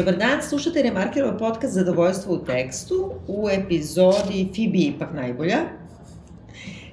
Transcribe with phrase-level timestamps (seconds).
[0.00, 5.56] Dobar dan, slušate Remarkerov podcast Zadovoljstvo u tekstu u epizodi Fibi ipak najbolja.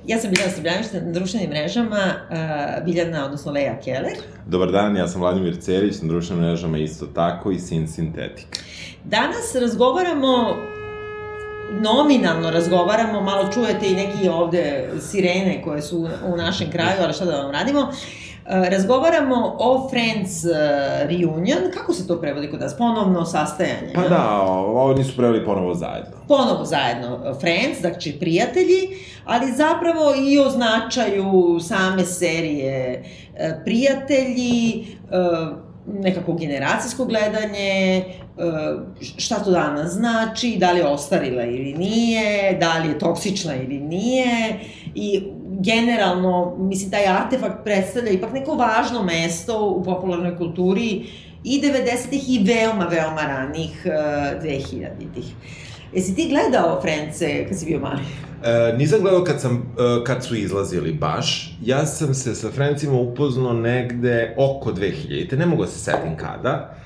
[0.07, 4.17] Ja sam Biljana Srbljanić na društvenim mrežama, uh, Biljana, odnosno Leja Keller.
[4.47, 8.60] Dobar dan, ja sam Vladimir Cerić, na društvenim mrežama isto tako i Sin Sintetika.
[9.03, 10.55] Danas razgovaramo
[11.81, 17.26] nominalno razgovaramo, malo čujete i neki ovde sirene koje su u našem kraju, ali šta
[17.26, 17.81] da vam radimo.
[17.81, 20.51] Uh, Razgovaramo o Friends uh,
[21.09, 22.77] reunion, kako se to prevodi kod nas?
[22.77, 23.91] Ponovno sastajanje?
[23.95, 24.41] Pa da,
[24.73, 26.17] oni su preveli ponovo zajedno.
[26.27, 28.89] Ponovo zajedno, Friends, znači prijatelji,
[29.25, 33.03] ali zapravo i o značaju same serije
[33.63, 34.88] prijatelji,
[35.88, 38.03] nekako generacijsko gledanje,
[39.17, 43.79] šta to danas znači, da li je ostarila ili nije, da li je toksična ili
[43.79, 44.59] nije
[44.95, 45.23] i
[45.63, 51.05] generalno, mislim, taj artefakt predstavlja ipak neko važno mesto u popularnoj kulturi
[51.43, 55.25] i 90-ih i veoma, veoma ranih uh, 2000-ih.
[55.94, 58.02] Jesi ti gledao Frence kad si bio mali?
[58.44, 61.58] E, nisam gledao kad, sam, uh, kad su izlazili baš.
[61.63, 66.78] Ja sam se sa Frencima upoznao negde oko 2000-te, ne mogu da se setim kada.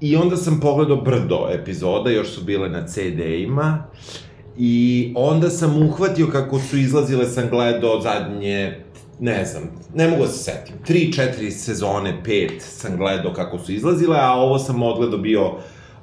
[0.00, 3.84] I onda sam pogledao brdo epizoda, još su bile na CD-ima.
[3.92, 8.84] Uh, I onda sam uhvatio kako su izlazile, sam gledao zadnje,
[9.20, 9.62] ne znam,
[9.94, 14.32] ne mogu da se setim, tri, četiri sezone, pet sam gledao kako su izlazile, a
[14.32, 15.52] ovo sam odgledao bio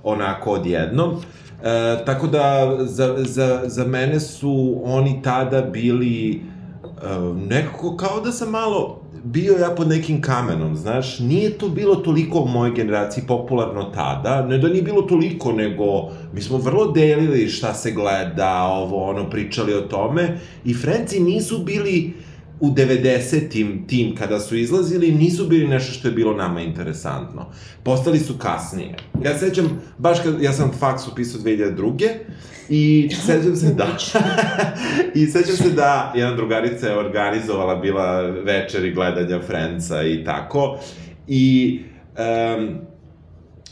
[0.04, 1.16] onako odjednom.
[1.64, 6.40] E, tako da, za, za, za mene su oni tada bili e,
[7.50, 12.40] nekako kao da sam malo bio ja pod nekim kamenom, znaš, nije to bilo toliko
[12.40, 17.50] u mojoj generaciji popularno tada, ne da nije bilo toliko, nego mi smo vrlo delili
[17.50, 22.14] šta se gleda, ovo, ono, pričali o tome, i Frenci nisu bili
[22.60, 27.52] u 90-im tim kada su izlazili, nisu bili nešto što je bilo nama interesantno.
[27.84, 28.96] Postali su kasnije.
[29.24, 32.10] Ja sećam, baš kad, ja sam faks upisao 2002.
[32.70, 33.88] I sećam se da...
[35.22, 40.80] I sećam se da jedna drugarica je organizovala bila večeri gledanja Friendsa i tako.
[41.28, 41.80] I...
[42.58, 42.80] Um,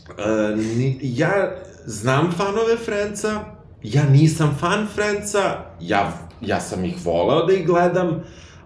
[0.08, 1.52] um, ja
[1.86, 3.40] znam fanove Friendsa,
[3.84, 8.24] ja nisam fan Friendsa, ja, ja sam ih voleo da ih gledam,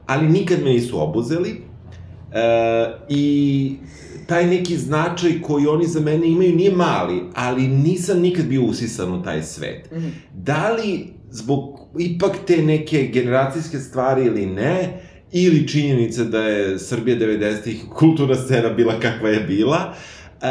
[0.09, 1.50] ali nikad me nisu obuzeli.
[1.50, 2.42] E,
[3.09, 3.74] I
[4.28, 9.14] taj neki značaj koji oni za mene imaju nije mali, ali nisam nikad bio usisan
[9.14, 9.92] u taj svet.
[9.92, 10.09] Mm -hmm.
[10.34, 17.18] Da li zbog ipak te neke generacijske stvari ili ne, ili činjenica da je Srbija
[17.18, 19.94] 90-ih kulturna scena bila kakva je bila,
[20.41, 20.46] Uh,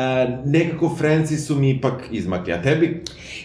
[0.45, 3.03] nekako Franci su mi ipak izmakli, a tebi?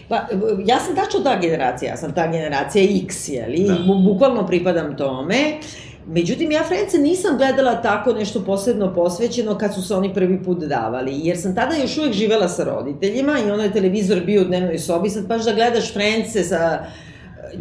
[0.08, 0.26] Pa,
[0.66, 3.64] ja sam tačno ta generacija, ja sam ta generacija X, jeli?
[3.68, 3.78] Da.
[4.04, 5.36] Bukvalno pripadam tome.
[5.58, 10.42] Uh, Međutim, ja Frence nisam gledala tako nešto posebno posvećeno kad su se oni prvi
[10.42, 14.42] put davali, jer sam tada još uvek živela sa roditeljima i ono je televizor bio
[14.42, 16.84] u dnevnoj sobi, sad baš da gledaš Frence sa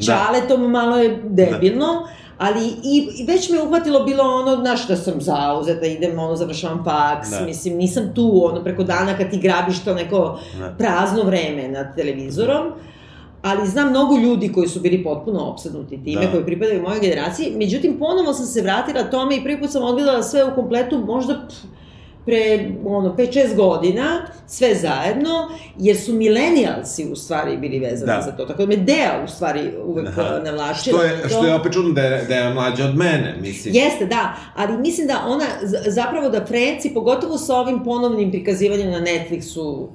[0.05, 0.67] čaletom, da.
[0.67, 2.07] malo je debilno, da.
[2.37, 6.83] ali i, i već me uhvatilo bilo ono, znaš, da sam zauzeta, idem, ono, završavam
[6.83, 7.45] faks, da.
[7.45, 10.75] mislim, nisam tu, ono, preko dana kad ti grabiš to neko da.
[10.77, 12.67] prazno vreme nad televizorom.
[12.67, 12.92] Da
[13.43, 16.31] ali znam mnogo ljudi koji su bili potpuno opsednuti time, da.
[16.31, 17.53] koji pripadaju mojoj generaciji.
[17.55, 21.45] Međutim, ponovo sam se vratila tome i prvi put sam odgledala sve u kompletu, možda
[21.47, 21.57] pff,
[22.25, 25.49] pre ono 5-6 godina sve zajedno
[25.79, 28.21] jer su milenijalsi u stvari bili vezani da.
[28.25, 30.39] za to tako da me Dea u stvari uvek Aha.
[30.43, 31.29] navlačila što je to...
[31.29, 34.77] što je opet čudno da je, da je mlađa od mene mislim jeste da ali
[34.77, 35.45] mislim da ona
[35.87, 39.87] zapravo da Frenci pogotovo sa ovim ponovnim prikazivanjem na Netflixu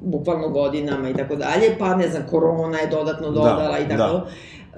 [0.00, 4.12] bukvalno godinama i tako dalje, pa ne znam, korona je dodatno dodala da, i tako.
[4.12, 4.26] Da.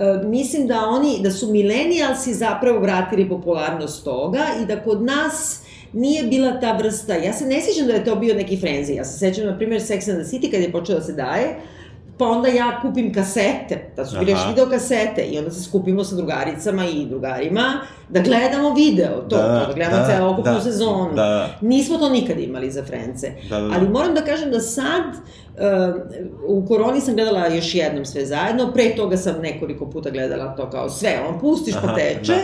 [0.04, 5.62] E, mislim da oni, da su milenijalsi zapravo vratili popularnost toga i da kod nas
[5.92, 9.04] nije bila ta vrsta, ja se ne sjećam da je to bio neki frenzi, ja
[9.04, 11.56] se sećam, na primjer, Sex and the City kad je počeo da se daje,
[12.18, 16.04] pa onda ja kupim kasete, da su bile još video kasete i onda se skupimo
[16.04, 20.52] sa drugaricama i drugarima da gledamo video, to, da, to, da gledamo da, celo okupnu
[20.52, 21.14] da, sezonu.
[21.14, 21.48] Da.
[21.60, 23.32] Nismo to nikad imali za Frence.
[23.50, 23.74] Da, da, da.
[23.74, 25.94] Ali moram da kažem da sad, uh,
[26.46, 30.70] u koroni sam gledala još jednom sve zajedno, pre toga sam nekoliko puta gledala to
[30.70, 32.32] kao sve, on pustiš pa teče.
[32.32, 32.38] Da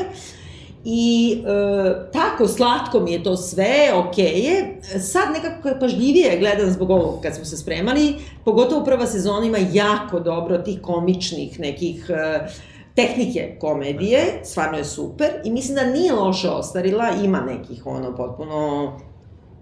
[0.84, 4.80] I e, tako, slatko mi je to sve, okej okay je.
[5.00, 8.14] Sad nekako pažljivije gledam zbog ovog kad smo se spremali,
[8.44, 12.46] pogotovo prva sezona ima jako dobro tih komičnih nekih e,
[12.94, 18.92] tehnike komedije, stvarno je super i mislim da nije loše ostarila, ima nekih ono potpuno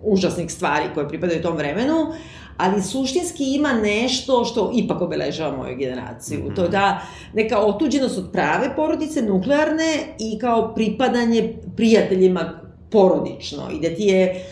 [0.02, 1.94] užasnih stvari koje pripadaju tom vremenu,
[2.62, 6.40] ali suštinski ima nešto što ipak obeležava moju generaciju.
[6.40, 6.56] Mm -hmm.
[6.56, 7.00] To je da
[7.34, 12.60] neka otuđenost od prave porodice, nuklearne i kao pripadanje prijateljima
[12.90, 14.44] porodično i da ti je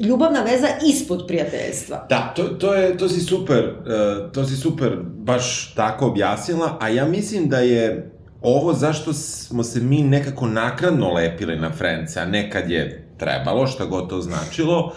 [0.00, 2.06] ljubavna veza ispod prijateljstva.
[2.08, 6.88] Da, to, to, je, to si super, uh, to si super baš tako objasnila, a
[6.88, 8.10] ja mislim da je
[8.42, 13.84] ovo zašto smo se mi nekako nakradno lepili na Frence, a nekad je trebalo, šta
[13.84, 14.92] god to značilo,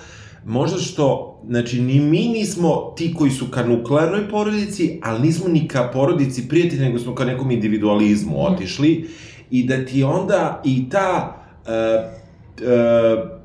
[0.45, 5.67] možda što, znači, ni mi nismo ti koji su ka nuklearnoj porodici, ali nismo ni
[5.67, 8.53] ka porodici prijatelji, nego smo ka nekom individualizmu mm.
[8.53, 9.09] otišli,
[9.51, 12.19] i da ti onda i ta uh,
[12.67, 13.39] uh,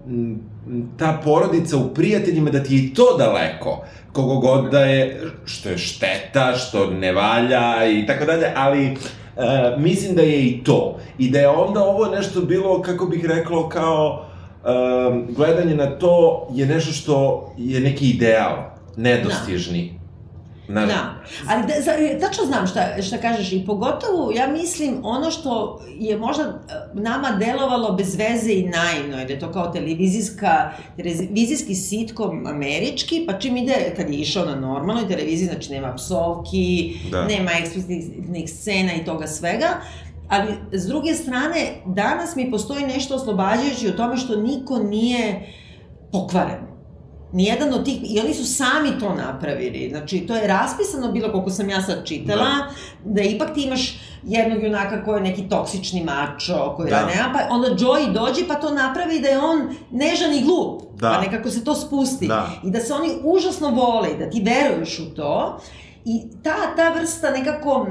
[0.98, 5.78] ta porodica u prijateljima, da ti je to daleko, kogo god da je, što je
[5.78, 10.98] šteta, što ne valja i tako dalje, ali uh, mislim da je i to.
[11.18, 14.26] I da je onda ovo nešto bilo, kako bih reklo, kao
[14.64, 18.56] um, gledanje na to je nešto što je neki ideal,
[18.96, 19.88] nedostižni.
[19.88, 20.00] Da.
[20.68, 20.86] Na...
[20.86, 21.14] Da,
[21.48, 26.18] ali da, za, tačno znam šta, šta kažeš i pogotovo, ja mislim, ono što je
[26.18, 26.50] možda e,
[26.94, 33.24] nama delovalo bez veze i naivno, je da je to kao televizijska, televizijski sitkom američki,
[33.26, 37.26] pa čim ide, kad je išao na normalnoj televiziji, znači nema psovki, da.
[37.26, 39.68] nema eksplicitnih scena i toga svega,
[40.28, 45.52] ali s druge strane, danas mi postoji nešto oslobađajući o tome što niko nije
[46.12, 46.74] pokvaren
[47.34, 51.50] nijedan od tih, i oni su sami to napravili, znači to je raspisano bilo koliko
[51.50, 52.70] sam ja sad čitala, da,
[53.04, 57.06] da ipak ti imaš jednog junaka koji je neki toksični mačo, koji da.
[57.06, 61.10] nema, pa onda Joey dođe pa to napravi da je on nežan i glup, da.
[61.10, 62.28] pa nekako se to spusti.
[62.28, 62.50] Da.
[62.64, 65.60] I da se oni užasno vole i da ti veruješ u to.
[66.04, 67.86] I ta, ta vrsta nekako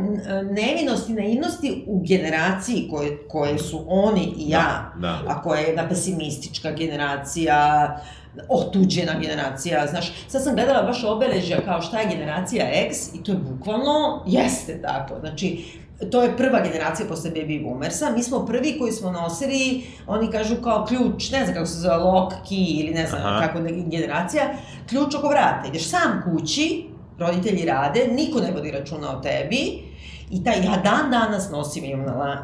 [0.52, 5.22] nevinosti, naivnosti u generaciji koje, koje su oni i ja, da, da.
[5.28, 7.90] a koja je jedna pesimistička generacija,
[8.50, 13.32] otuđena generacija, znaš, sad sam gledala baš obeležja kao šta je generacija X i to
[13.32, 15.66] je bukvalno, jeste tako, znači,
[16.12, 20.56] to je prva generacija posle baby boomersa, mi smo prvi koji smo nosili, oni kažu
[20.56, 23.48] kao ključ, ne znam kako se zove, lock key ili ne znam Aha.
[23.48, 24.44] kako da generacija,
[24.90, 29.94] ključ oko vrata, ideš sam kući, roditelji rade, niko ne vodi računa o tebi,
[30.34, 32.38] I taj, ja dan danas nosim, imam na la,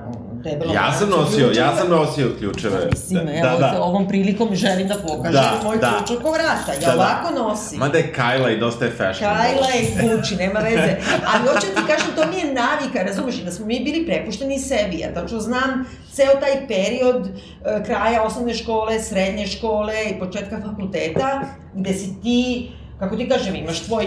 [0.43, 1.65] debelom Ja sam nosio, ključeve.
[1.65, 2.87] ja sam nosio ključeve.
[2.91, 3.83] Mislim, da, evo, da, da.
[3.83, 5.93] ovom prilikom želim da pokažem da, moj da.
[5.97, 6.73] ključ oko vrata.
[6.73, 6.93] Ja da, da.
[6.93, 7.39] ovako da.
[7.39, 7.79] nosim.
[7.79, 9.31] Mada je Kajla i dosta je fashion.
[9.35, 10.95] Kajla je Gucci, nema veze.
[11.33, 14.99] Ali hoću ti kažem, to mi je navika, razumeš, da smo mi bili prepušteni sebi.
[14.99, 21.41] Ja tačno znam ceo taj period uh, kraja osnovne škole, srednje škole i početka fakulteta,
[21.73, 24.05] gde si ti, kako ti kažem, imaš tvoj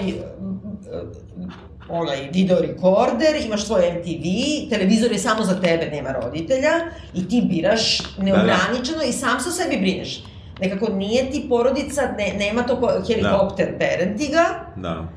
[1.88, 4.24] onaj video rekorder, imaš svoj MTV,
[4.70, 6.72] televizor je samo za tebe, nema roditelja
[7.14, 9.08] i ti biraš neograničeno da, da.
[9.08, 10.24] i sam sa sebi brineš.
[10.60, 13.78] Nekako nije ti porodica, ne, nema to helikopter da.
[13.78, 14.44] parentinga,
[14.76, 15.08] da.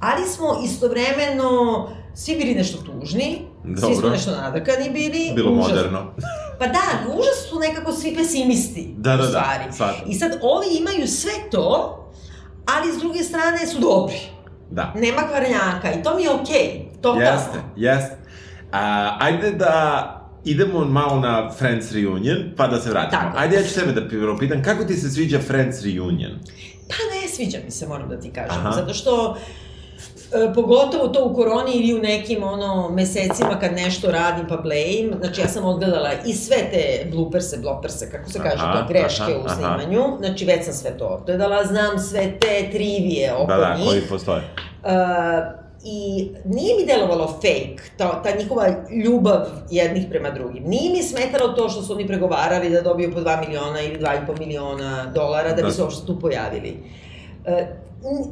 [0.00, 3.88] ali smo istovremeno svi bili nešto tužni, Dobro.
[3.88, 5.32] svi smo nešto nadrkani bili.
[5.34, 5.68] Bilo užas.
[5.68, 6.14] moderno.
[6.58, 9.64] pa da, užas su nekako svi pesimisti, da, da, u da, stvari.
[9.78, 11.98] Da, I sad ovi imaju sve to,
[12.66, 14.20] ali s druge strane su dobri.
[14.72, 14.92] Da.
[14.96, 16.44] Nema kvarnjaka i to mi je okej.
[16.46, 17.00] Okay.
[17.02, 18.16] To jeste, jeste.
[18.72, 23.22] A, ajde da idemo malo na Friends Reunion, pa da se vratimo.
[23.22, 23.38] Tako.
[23.38, 24.08] Ajde, ja ću tebe da
[24.38, 26.32] pitan, kako ti se sviđa Friends Reunion?
[26.88, 28.60] Pa ne sviđa mi se, moram da ti kažem.
[28.60, 28.72] Aha.
[28.72, 29.36] Zato što
[30.34, 35.16] e, pogotovo to u koroni ili u nekim ono mesecima kad nešto radim pa blame,
[35.20, 39.22] znači ja sam odgledala i sve te blooperse, bloperse, kako se kaže, aha, to greške
[39.22, 40.16] aha, u snimanju, aha.
[40.18, 43.84] znači već sam sve to odgledala, znam sve te trivije oko da, da, njih.
[43.84, 44.42] Da, koji postoje.
[44.84, 48.68] Uh, I nije mi delovalo fake, ta, ta njihova
[49.04, 50.64] ljubav jednih prema drugim.
[50.64, 54.38] Nije mi smetalo to što su oni pregovarali da dobiju po 2 miliona ili 2,5
[54.38, 55.70] miliona dolara da bi da.
[55.70, 56.76] se uopšte tu pojavili.
[57.46, 57.66] E,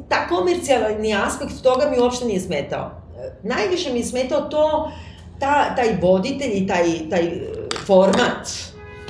[0.08, 2.90] ta komercijalni aspekt toga mi uopšte nije smetao.
[3.18, 4.92] E, najviše mi je smetao to,
[5.38, 7.40] ta, taj voditelj i taj, taj e,
[7.86, 8.48] format,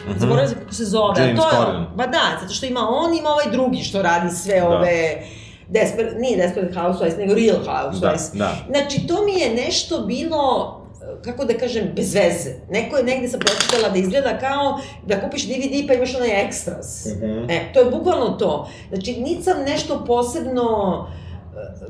[0.07, 0.19] Mm -hmm.
[0.19, 1.21] Zaboravim kako se zove.
[1.21, 1.87] James to je, Corden.
[1.95, 4.69] Ba da, zato što ima on, ima ovaj drugi što radi sve da.
[4.69, 5.23] ove...
[5.69, 8.33] Desper, nije Desperate Housewives, nego Real Housewives.
[8.33, 8.57] Da, da.
[8.71, 10.80] Znači, to mi je nešto bilo
[11.25, 12.50] kako da kažem, bez veze.
[12.71, 17.07] Neko je negde sam pročitala da izgleda kao da kupiš DVD pa imaš onaj ekstras.
[17.07, 17.52] Mm -hmm.
[17.52, 18.71] E, to je bukvalno to.
[18.88, 21.30] Znači, niti sam nešto posebno e,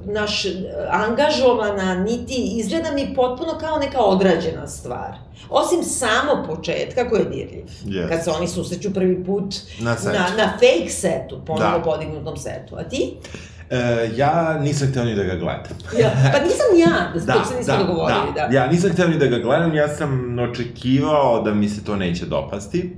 [0.04, 0.50] naš e,
[0.90, 5.14] angažovana, niti izgleda mi potpuno kao neka odrađena stvar.
[5.50, 7.64] Osim samo početka koji je dirljiv.
[7.84, 8.08] Yes.
[8.08, 11.84] Kad se oni susreću prvi put na, na, na fake setu, ponovno da.
[11.84, 12.76] podignutom setu.
[12.76, 13.16] A ti?
[13.70, 15.78] E, ja nisam hteo ni da ga gledam.
[15.98, 18.46] ja, pa nisam ja, da, dok se nismo da, dogovorili, da.
[18.48, 18.56] da.
[18.56, 22.26] Ja nisam hteo ni da ga gledam, ja sam očekivao da mi se to neće
[22.26, 22.96] dopasti.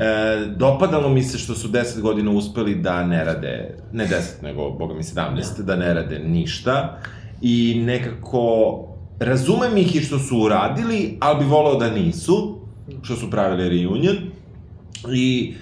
[0.00, 4.70] E, dopadalo mi se što su 10 godina uspeli da ne rade, ne 10, nego,
[4.70, 5.62] boga mi 17, da.
[5.62, 6.98] da ne rade ništa.
[7.42, 8.78] I nekako,
[9.18, 12.58] razumem ih i što su uradili, ali bi volao da nisu,
[13.02, 14.16] što su pravili reunion.
[15.14, 15.54] I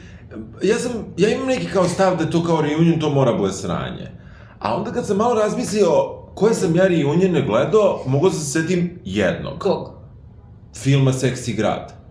[0.63, 4.11] ja sam, ja imam neki kao stav da to kao reunion, to mora bude sranje.
[4.59, 5.89] A onda kad sam malo razmislio
[6.35, 9.59] koje sam ja reunione gledao, mogu da se setim jednog.
[9.59, 9.91] Kog?
[10.77, 12.04] Filma Seksi grad.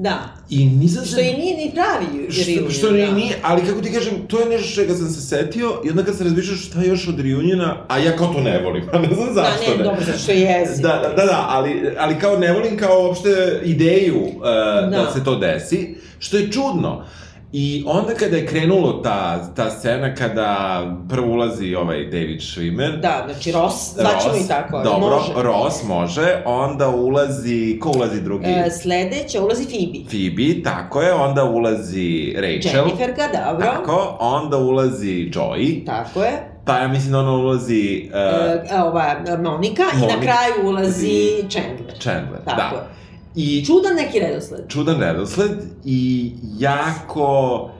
[0.00, 0.18] Da.
[0.50, 1.10] I nisam se...
[1.10, 2.72] Što i nije ni pravi Što, reunion.
[2.72, 3.12] što ni, da.
[3.12, 6.16] nije, ali kako ti kažem, to je nešto čega sam se setio i onda kad
[6.16, 9.34] se razmišljao šta još od reuniona, a ja kao to ne volim, a ne znam
[9.34, 10.82] zašto Da, ne, dobro, zato što je jezik.
[10.82, 14.88] Da, da, da, da, ali, ali kao ne volim kao uopšte ideju uh, da.
[14.90, 15.04] Da.
[15.04, 17.04] da se to desi, što je čudno.
[17.52, 23.22] I onda kada je krenulo ta, ta scena kada prvo ulazi ovaj David Schwimmer, Da,
[23.26, 25.32] znači Ross, zvaćemo i tako, dobro, može.
[25.36, 28.44] Ross može, onda ulazi, ko ulazi drugi?
[28.46, 29.98] E, sledeća ulazi Phoebe.
[30.10, 32.86] Phoebe, tako je, onda ulazi Rachel.
[32.86, 33.66] Jenniferka, dobro.
[33.66, 36.32] Tako, onda ulazi Joey, Tako je.
[36.64, 40.20] pa ja mislim da ona ulazi uh, E, ova, Monika, i na Monika.
[40.20, 41.98] kraju ulazi Chandler.
[42.00, 42.82] Chandler, Tako da.
[42.82, 42.97] je.
[43.34, 44.60] I Čudan neki redosled.
[44.68, 45.50] čudan redosled
[45.84, 47.70] i jako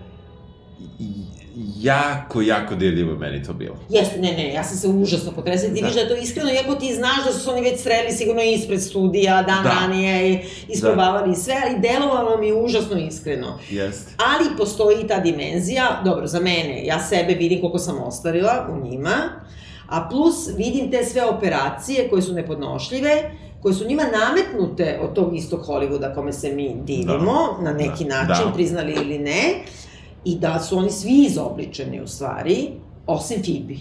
[1.01, 1.29] i-
[1.81, 3.77] jako, jako dirljivo je meni to bilo.
[3.91, 5.69] Jeste, ne, ne, ja sam se užasno potresla.
[5.69, 5.81] Ti Da.
[5.81, 8.43] vidiš da je to iskreno, iako ti znaš da su se oni već sreli sigurno
[8.43, 9.71] ispred studija, dan Da.
[9.71, 10.39] ranije, i
[10.69, 13.59] isprobavali sve, ali delovalo mi užasno iskreno.
[13.71, 14.13] Jeste.
[14.19, 19.15] Ali postoji ta dimenzija, dobro, za mene, ja sebe vidim koliko sam ostvarila u njima,
[19.89, 23.31] a plus vidim te sve operacije koje su nepodnošljive,
[23.63, 28.15] koje su njima nametnute od tog istog Hollywooda kome se mi divimo, na neki Da.
[28.25, 28.53] način, Da.
[28.53, 29.55] priznali ili ne,
[30.25, 32.69] i da su oni svi izobličeni u stvari,
[33.07, 33.75] osim Phoebe.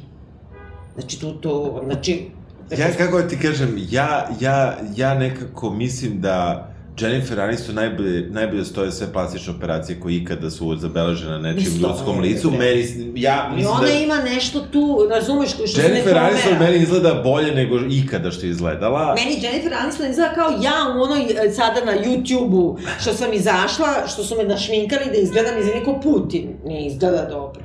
[0.93, 2.29] Znači, tu to, znači...
[2.77, 6.67] Ja, kako da ti kažem, ja, ja, ja nekako mislim da
[7.01, 11.73] Jennifer Aniston najbolje, najbolje stoje sve plastične operacije koje ikada su zabeležene na Ne nečijem
[11.73, 12.51] stoje, ljudskom licu.
[12.51, 13.93] Meni, ja I ona da...
[13.93, 16.17] ima nešto tu, razumeš, što se ne Jennifer.
[16.17, 19.15] Aniston meni izgleda bolje nego ikada što je izgledala.
[19.15, 24.07] Meni Jennifer Aniston izgleda kao ja u onoj e, sada na YouTube-u što sam izašla,
[24.07, 26.49] što su me našminkali da izgledam izgleda ko Putin.
[26.65, 27.63] Ne izgleda dobro.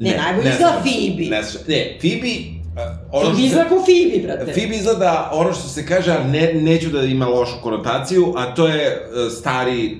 [0.00, 0.98] Ne, najbolje izgleda slažem se.
[0.98, 1.30] Phoebe.
[1.30, 1.42] Ne,
[1.76, 2.61] ne, Phoebe...
[2.76, 4.52] uh, ono Phoebe izgleda Phoebe, brate.
[4.52, 8.66] Phoebe izgleda ono što se kaže, a ne, neću da ima lošu konotaciju, a to
[8.68, 9.98] je uh, stari...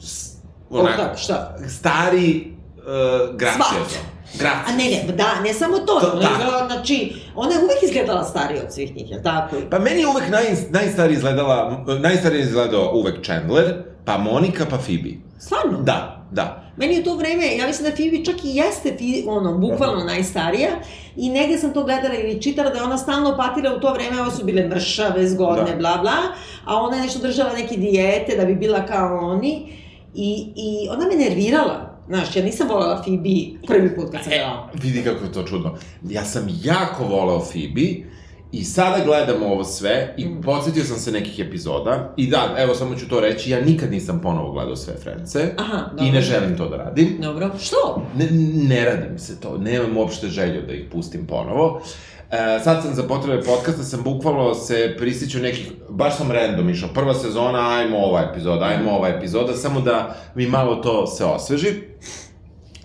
[0.00, 0.30] S,
[0.70, 1.02] Onako.
[1.02, 1.56] Tako, šta?
[1.68, 2.52] Stari...
[2.76, 4.00] Uh, graciozno.
[4.34, 4.76] A Graciozno.
[4.76, 8.72] ne, ne, da, ne samo to, To- izgleda, znači, ona je uvek izgledala starija od
[8.74, 9.56] svih njih, jel tako?
[9.70, 13.74] Pa meni je uvek naj, najstariji izgledala, najstariji izgledao uvek Chandler,
[14.04, 15.10] pa Monika, pa Phoebe.
[15.38, 15.78] Stvarno?
[15.82, 16.69] Da, da.
[16.80, 18.96] Meni je to vreme, ja mislim da Phoebe čak i jeste,
[19.26, 20.68] ono, bukvalno najstarija
[21.16, 24.20] i negde sam to gledala ili čitala da je ona stalno patila u to vreme,
[24.22, 25.76] ovo su bile mršave, zgodne, Da.
[25.76, 26.16] bla, bla,
[26.64, 29.72] a ona je nešto držala neke dijete da bi bila kao oni
[30.14, 31.90] i, i ona me nervirala.
[32.08, 34.70] Znaš, ja nisam voljela Phoebe prvi put kad sam gledala.
[34.82, 35.76] Vidi kako je to čudno.
[36.08, 38.10] Ja sam jako voleo Phoebe
[38.52, 40.42] i sada gledam ovo sve i Mm.
[40.42, 44.20] podsjetio sam se nekih epizoda i da, evo samo ću to reći, ja nikad nisam
[44.22, 46.04] ponovo gledao sve Frence Aha, dobro.
[46.06, 47.18] i ne želim to da radim.
[47.22, 47.50] Dobro.
[47.60, 48.02] Što?
[48.16, 48.28] Ne,
[48.68, 51.82] ne radim se to, nemam uopšte želju da ih pustim ponovo.
[52.30, 56.88] E, sad sam za potrebe podcasta, sam bukvalno se prisjećao nekih, baš sam random išao,
[56.94, 61.68] prva sezona, ajmo ova epizoda, ajmo ova epizoda, samo da mi malo to se osveži.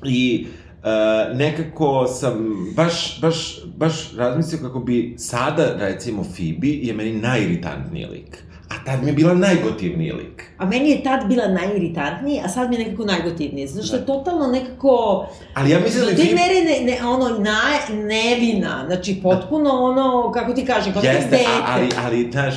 [0.04, 0.48] I
[0.86, 8.06] e, nekako sam baš, baš, baš razmislio kako bi sada, recimo, Phoebe je meni najiritantniji
[8.06, 8.46] lik.
[8.70, 10.44] A tad mi je bila najgotivniji lik.
[10.58, 13.68] A meni je tad bila najiritantniji, a sad mi je nekako najgotivniji.
[13.68, 15.28] Zato što je totalno nekako...
[15.54, 16.36] Ali ja mislim da te Phoebe...
[16.36, 17.62] mere ne, ne, ono, na,
[17.94, 21.46] nevina, znači potpuno ono, kako ti kažem, kao Jeste, dete.
[21.68, 22.56] ali, ali, znaš,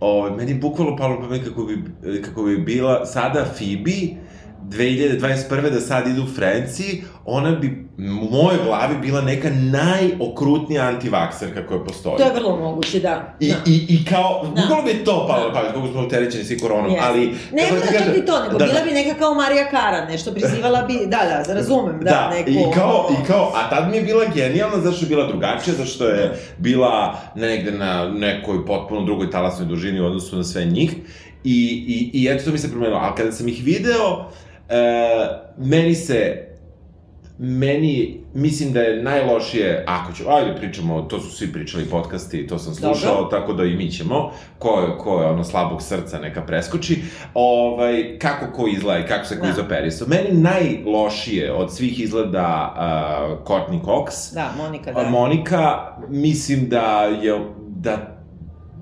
[0.00, 1.82] o, meni je bukvalno palo pamet kako bi,
[2.22, 4.27] kako bi bila sada Phoebe,
[4.68, 5.70] 2021.
[5.70, 12.16] da sad idu Frenci, ona bi u mojoj glavi bila neka najokrutnija antivakserka koja postoji.
[12.16, 13.36] To je vrlo moguće, da.
[13.40, 13.56] I, da.
[13.66, 14.62] i, I kao, Da.
[14.62, 17.06] bukvalno bi to palo na pamet, kako smo uterećeni svi koronom, Jeste.
[17.08, 17.20] ali...
[17.26, 18.84] Ne, ne, ti čak ni to, nego da, bila da.
[18.84, 22.50] bi neka kao Marija Karan, nešto prizivala bi, da, da, razumem, da, Da, neko...
[22.50, 26.08] i kao, i kao, a tad mi je bila genijalna zašto je bila drugačija, zašto
[26.08, 30.94] je bila negde na nekoj potpuno drugoj talasnoj dužini u odnosu na sve njih.
[31.44, 32.98] I, i, i eto to mi se promenilo.
[32.98, 34.30] Ali kada sam ih video,
[35.58, 36.44] meni se
[37.40, 42.58] meni, mislim da je najlošije, ako ću, ajde pričamo, to su svi pričali podcasti, to
[42.58, 43.38] sam slušao, Dobro.
[43.38, 47.02] tako da i mi ćemo, ko je, ko je ono slabog srca neka preskoči,
[47.34, 49.50] ovaj, kako ko izgleda i kako se ko Da.
[49.52, 50.08] izoperisao.
[50.08, 55.02] Meni najlošije od svih izgleda uh, Courtney Cox, Da, Monika, da.
[55.02, 58.18] Monika, mislim da je, da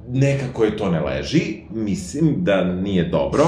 [0.09, 3.45] nekako je to ne leži, mislim da nije dobro.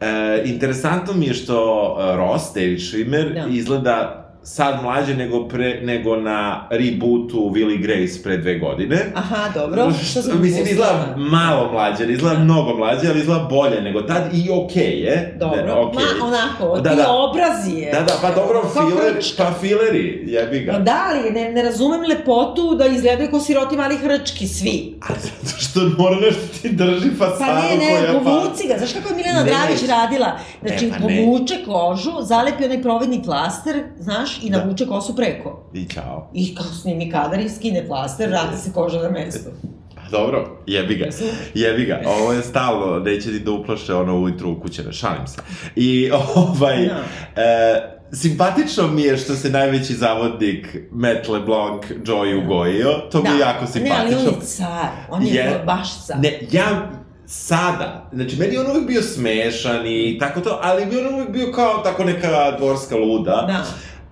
[0.00, 1.56] E, interesantno mi je što
[2.00, 3.46] e, Ross, David Schwimmer, Da.
[3.50, 9.12] izgleda sad mlađe nego, pre, nego na rebootu Willy Grace pre dve godine.
[9.14, 9.92] Aha, dobro.
[10.10, 14.50] Što sam Mislim, izgleda malo mlađe, izgleda mnogo mlađe, ali izgleda bolje nego tad i
[14.50, 15.36] okej okay je.
[15.40, 15.94] Dobro, ne, okay.
[15.94, 17.12] ma onako, da, da.
[17.12, 17.90] obraz je.
[17.92, 20.72] Da, da, pa dobro, filer, pa fileri, jebi ga.
[20.72, 24.98] Pa da, ali ne, ne razumem lepotu da izgledaju kao siroti mali hrčki, svi.
[25.08, 28.30] A zato što mora nešto ti drži fasadu pa ne, ne, koja pa...
[28.30, 30.38] povuci ga, znaš kako je Milena ne, Dragić ne, radila?
[30.62, 34.58] Znači, pa povuče kožu, zalepi onaj provedni plaster, znaš, i da.
[34.58, 35.70] navuče kosu preko.
[35.74, 36.30] I čao.
[36.34, 39.50] I kao snimi kadar i skine plaster, vrati se koža na mesto.
[40.10, 41.06] Dobro, jebi ga,
[41.54, 42.00] jebi ga.
[42.06, 45.38] Ovo je stalno, neće ti da uplaše ono ujutru u kuće, šalim se.
[45.76, 46.86] I ovaj.
[46.86, 47.42] Da.
[47.42, 53.30] e, simpatično mi je što se najveći zavodnik Matt LeBlanc Joy ugojio, to da.
[53.30, 54.08] mi je jako simpatično.
[54.08, 56.16] Ne, ali on je car, on je, je baš car.
[56.20, 56.90] Ne, ja
[57.26, 61.30] sada, znači meni je on uvijek bio smešan i tako to, ali bi on uvijek
[61.30, 63.44] bio kao tako neka dvorska luda.
[63.46, 63.64] Da.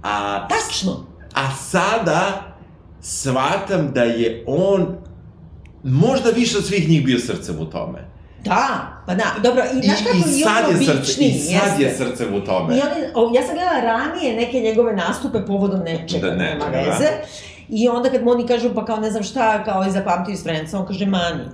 [0.05, 1.07] A, Tačno.
[1.35, 2.43] A sada
[3.01, 4.97] shvatam da je on
[5.83, 8.15] možda više od svih njih bio srcem u tome.
[8.45, 11.95] Da, pa da, dobro, i znaš kako I, i sad je srce, I sad je
[11.95, 12.77] srce u tome.
[12.77, 12.81] I
[13.15, 17.05] on, ja sam gledala ranije neke njegove nastupe povodom nečega, da, nema veze.
[17.05, 17.27] Da.
[17.69, 20.43] I onda kad mu oni kažu, pa kao ne znam šta, kao i zapamtio iz
[20.43, 21.45] Friendsa, on kaže mani.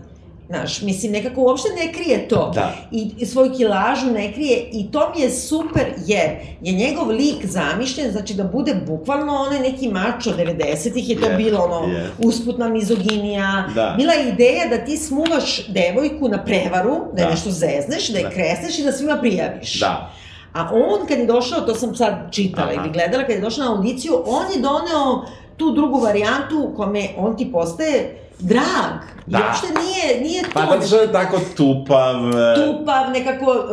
[0.50, 2.50] Znaš, mislim, nekako uopšte ne krije to.
[2.54, 2.74] Da.
[2.90, 4.68] I, svoju kilažu ne krije.
[4.72, 6.30] I to mi je super, jer
[6.60, 11.36] je njegov lik zamišljen, znači da bude bukvalno onaj neki mačo 90-ih, je to yeah,
[11.36, 12.08] bilo ono, yeah.
[12.18, 13.68] usputna mizoginija.
[13.74, 13.94] Da.
[13.98, 17.30] Bila je ideja da ti smuvaš devojku na prevaru, da je da.
[17.30, 18.30] nešto zezneš, da je da.
[18.30, 19.80] kresneš i da svima prijaviš.
[19.80, 20.12] Da.
[20.52, 22.82] A on kad je došao, to sam sad čitala Aha.
[22.82, 25.24] ili gledala, kad je došao na audiciju, on je doneo
[25.56, 29.10] tu drugu varijantu kome on ti postaje drag.
[29.26, 29.38] Da.
[29.38, 30.48] I uopšte nije, nije to...
[30.54, 32.16] Pa zato što je tako tupav...
[32.16, 33.64] E, tupav, nekako,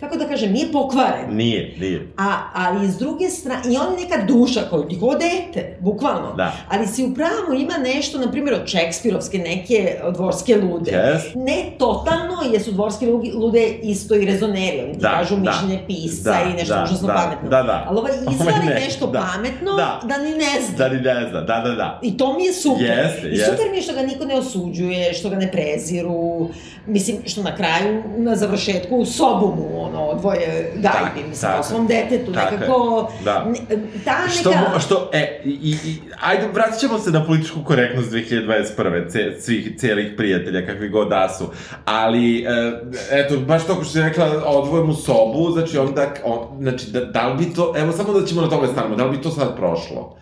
[0.00, 1.36] kako da kažem, nije pokvaren.
[1.36, 2.12] Nije, nije.
[2.16, 6.32] A, ali s druge strane, i on je neka duša koju njihovo dete, bukvalno.
[6.32, 6.52] Da.
[6.68, 10.90] Ali si upravo ima nešto, na primjer, od Šekspirovske neke dvorske lude.
[10.90, 11.44] Yes.
[11.44, 14.80] Ne totalno, jer su dvorske lude isto i rezoneri.
[14.84, 17.48] Oni ti da, kažu da, mišljenje pisca da, i nešto da, užasno da, pametno.
[17.48, 17.84] Da, da.
[17.88, 20.76] Ali ovaj izvali ne, nešto da, pametno da, da ni ne zna.
[20.78, 22.00] Da ni ne zna, da, da, da.
[22.02, 22.82] I to mi je super.
[22.82, 26.48] Jeste, I super mi je što ga niko ne osuđuje, što ga ne preziru,
[26.86, 31.86] mislim, što na kraju, na završetku, u sobu mu, ono, dvoje gajbi, mislim, po svom
[31.86, 33.44] detetu, tako nekako, da.
[33.44, 33.58] ne,
[34.04, 34.30] ta neka...
[34.30, 39.10] Što, što, e, i, i, ajde, vratit ćemo se na političku korektnost 2021.
[39.10, 41.50] Ce, svih, cijelih prijatelja, kakvi god da su,
[41.84, 42.72] ali, e,
[43.10, 47.04] eto, baš to ko što si rekla, odvojem u sobu, znači onda, on, znači, da,
[47.04, 49.30] da li bi to, evo, samo da ćemo na tome stanemo, da li bi to
[49.30, 50.16] sad prošlo?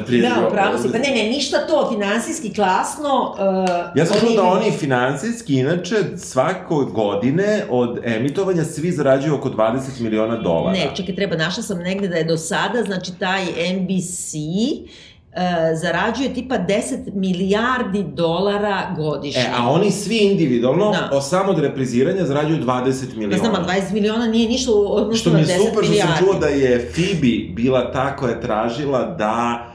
[0.00, 0.92] Da, da, upravo si.
[0.92, 3.34] Pa ne, ne, ništa to, finansijski klasno...
[3.38, 9.48] Uh, ja sam čuo da oni finansijski, inače, svako godine od emitovanja svi zarađuju oko
[9.48, 10.72] 20 miliona dolara.
[10.72, 16.34] Ne, čekaj, treba, našla sam negde da je do sada, znači, taj NBC uh, zarađuje
[16.34, 19.42] tipa 10 milijardi dolara godišnje.
[19.42, 21.16] E, a oni svi individualno, da.
[21.16, 23.36] o samo od repriziranja, zarađuju 20 miliona.
[23.36, 25.64] Ne znam, a 20 miliona nije ništa u odnosu na 10 milijardi.
[25.64, 29.04] Što mi je super što sam čuo da je Phoebe bila ta koja je tražila
[29.04, 29.66] da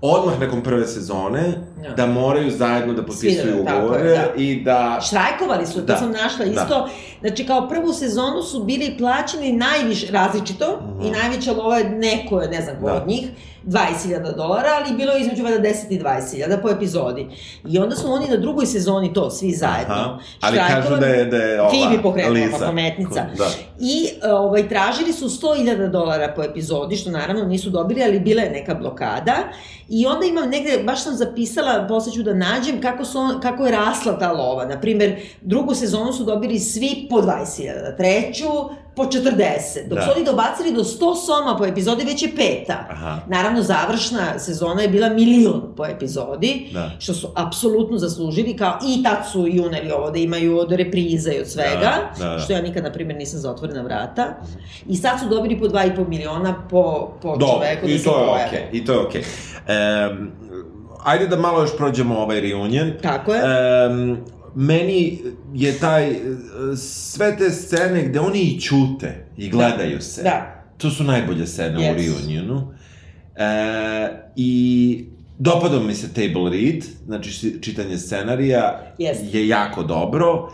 [0.00, 1.94] odmah nakon prve sezone ja.
[1.94, 4.34] da moraju zajedno da potpisuju ugovore da.
[4.36, 5.00] i da...
[5.06, 5.96] Štrajkovali su, to da.
[5.96, 6.50] sam našla da.
[6.50, 6.68] isto.
[6.68, 6.88] Da.
[7.20, 11.06] Znači, kao prvu sezonu su bili plaćeni najviše, različito, mm -hmm.
[11.06, 12.94] i najveća lova je neko, ne znam da.
[12.94, 13.28] od njih,
[13.68, 17.26] 20.000 dolara, ali bilo je između vada 10 i 20.000 po epizodi.
[17.68, 19.94] I onda su oni na drugoj sezoni to, svi zajedno.
[19.94, 23.26] Aha, ali kažu da je, da je ova Fibi pokrenula, pa pametnica.
[23.38, 23.50] Da.
[23.80, 28.50] I ovaj, tražili su 100.000 dolara po epizodi, što naravno nisu dobili, ali bila je
[28.50, 29.34] neka blokada.
[29.88, 33.66] I onda imam negde, baš sam zapisala, posle ću da nađem kako, su on, kako
[33.66, 34.64] je rasla ta lova.
[34.64, 38.48] Naprimer, drugu sezonu su dobili svi po 20.000, treću
[38.98, 39.88] po 40.
[39.88, 40.04] Dok da.
[40.04, 42.86] su oni dobacili do 100 soma po epizodi, već je peta.
[42.90, 43.18] Aha.
[43.28, 46.90] Naravno, završna sezona je bila milion po epizodi, da.
[46.98, 51.40] što su apsolutno zaslužili, kao i tad su junari ovo da imaju od repriza i
[51.40, 52.38] od svega, da, da, da.
[52.38, 54.36] što ja nikad, na primjer, nisam za otvorena vrata.
[54.88, 58.24] I sad su dobili po 2,5 miliona po, po Do, čoveku da i to je
[58.24, 59.22] okay, i to je okej.
[59.22, 60.10] Okay.
[60.10, 60.32] Um,
[61.04, 62.92] ajde da malo još prođemo ovaj reunion.
[63.02, 63.42] Tako je.
[63.86, 64.18] Um,
[64.54, 65.18] meni
[65.54, 66.16] je taj,
[66.76, 70.02] sve te scene gde oni i čute i gledaju da.
[70.02, 70.22] se.
[70.22, 70.64] Da.
[70.78, 71.92] To su najbolje scene yes.
[71.92, 72.74] u reunionu.
[73.36, 75.04] E, I
[75.38, 79.34] dopadao mi se table read, znači čitanje scenarija yes.
[79.34, 80.50] je jako dobro.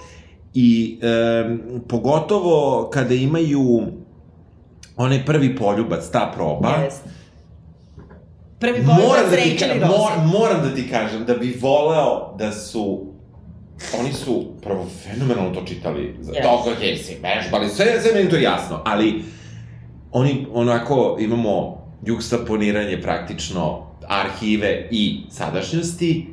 [0.54, 1.56] I e,
[1.88, 3.82] pogotovo kada imaju
[4.96, 6.94] onaj prvi poljubac, ta proba, yes.
[8.58, 9.86] Prvi poljubac da Rachel i Rosa.
[9.86, 13.13] Mor, moram da ti kažem da bi voleo da su
[14.00, 16.16] oni su prvo fenomenalno to čitali.
[16.20, 16.42] Yes.
[16.42, 19.24] To, ok, se vežbali, sve, sve meni to jasno, ali
[20.12, 26.26] oni onako imamo jukstaponiranje praktično arhive i sadašnjosti,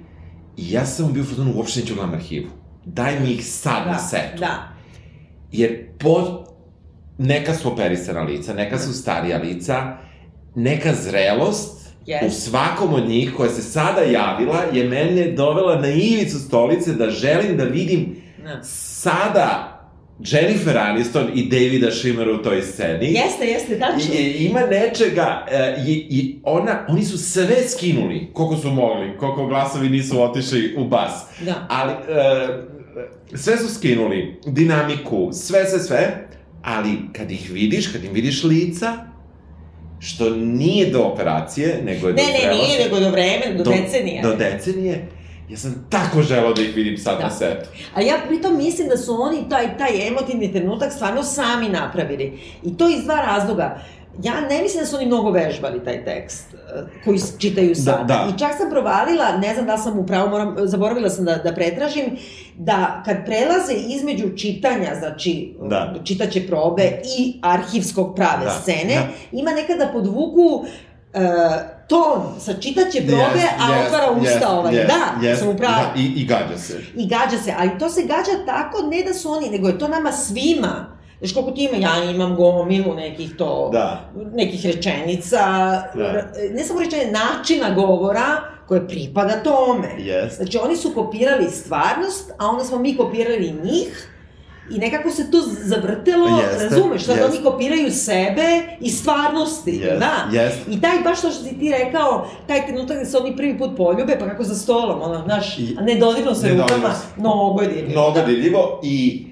[0.57, 2.47] i ja sam bio u fotonu, uopšte neću gledam arhivu.
[2.85, 4.39] Daj mi ih sad da, na setu.
[4.39, 4.67] Da,
[5.51, 6.43] Jer po,
[7.17, 9.97] neka su operisana lica, neka su starija lica,
[10.55, 12.27] neka zrelost Yes.
[12.27, 17.09] u svakom od njih koja se sada javila je mene dovela na ivicu stolice da
[17.09, 18.63] želim da vidim da.
[18.63, 19.81] sada
[20.25, 23.13] Jennifer Aniston i Davida Schwimmera u toj sceni.
[23.13, 24.13] Jeste, jeste, tačno.
[24.13, 29.17] I, i, ima nečega, e, i, i ona, oni su sve skinuli, koliko su mogli,
[29.17, 31.25] koliko glasovi nisu otišli u bas.
[31.45, 31.67] Da.
[31.69, 36.27] Ali, e, sve su skinuli, dinamiku, sve, sve, sve,
[36.61, 39.10] ali kad ih vidiš, kad im vidiš lica,
[40.01, 43.71] što nije do operacije, nego je Ne, do ne, zrelosti, nije, nego do vremena, do,
[43.71, 44.21] decenija.
[44.23, 45.07] Do decenije,
[45.49, 47.23] ja sam tako želao da ih vidim sad Da.
[47.23, 47.69] na setu.
[47.95, 52.39] A ja pritom mislim da su oni taj, taj emotivni trenutak stvarno sami napravili.
[52.63, 53.81] I to iz dva razloga.
[54.23, 58.03] Ja ne mislim da su oni mnogo vežbali taj tekst eh, koji čitaju sada.
[58.03, 58.27] da.
[58.35, 62.17] I čak sam provalila, ne znam da sam upravo, moram, zaboravila sam da, da pretražim,
[62.57, 65.93] da kad prelaze između čitanja, znači Da.
[66.03, 69.37] čitaće probe i arhivskog prave Da, scene, da.
[69.37, 70.65] ima nekada podvuku
[71.13, 71.19] e,
[71.87, 74.73] ton sa čitaće probe, a otvara usta ovaj.
[74.73, 75.75] da, sam u pravu.
[75.95, 76.79] Da, i, I gađa se.
[76.95, 79.87] I gađa se, ali to se gađa tako, ne da su oni, nego je to
[79.87, 81.00] nama svima.
[81.21, 84.11] Znaš koliko ti ima, ja imam gomilu nekih to, Da.
[84.33, 85.39] nekih rečenica,
[85.93, 86.31] Da.
[86.51, 88.25] ne samo rečenica, načina govora
[88.67, 89.89] koje pripada tome.
[89.99, 90.35] Jest.
[90.35, 94.07] Znači oni su kopirali stvarnost, a onda smo mi kopirali njih,
[94.69, 97.31] I nekako se to zavrtelo, Jeste, razumeš, sad jeste.
[97.31, 98.47] oni kopiraju sebe
[98.79, 100.27] i stvarnosti, Jest, da.
[100.33, 100.57] jest.
[100.69, 103.77] I taj, baš to što si ti rekao, taj trenutak gde se oni prvi put
[103.77, 107.67] poljube, pa kako za stolom, ono, znaš, I- a ne dodirno se rukama, mnogo je
[107.67, 107.89] divno.
[107.91, 108.25] Mnogo da.
[108.25, 109.25] dirljivo i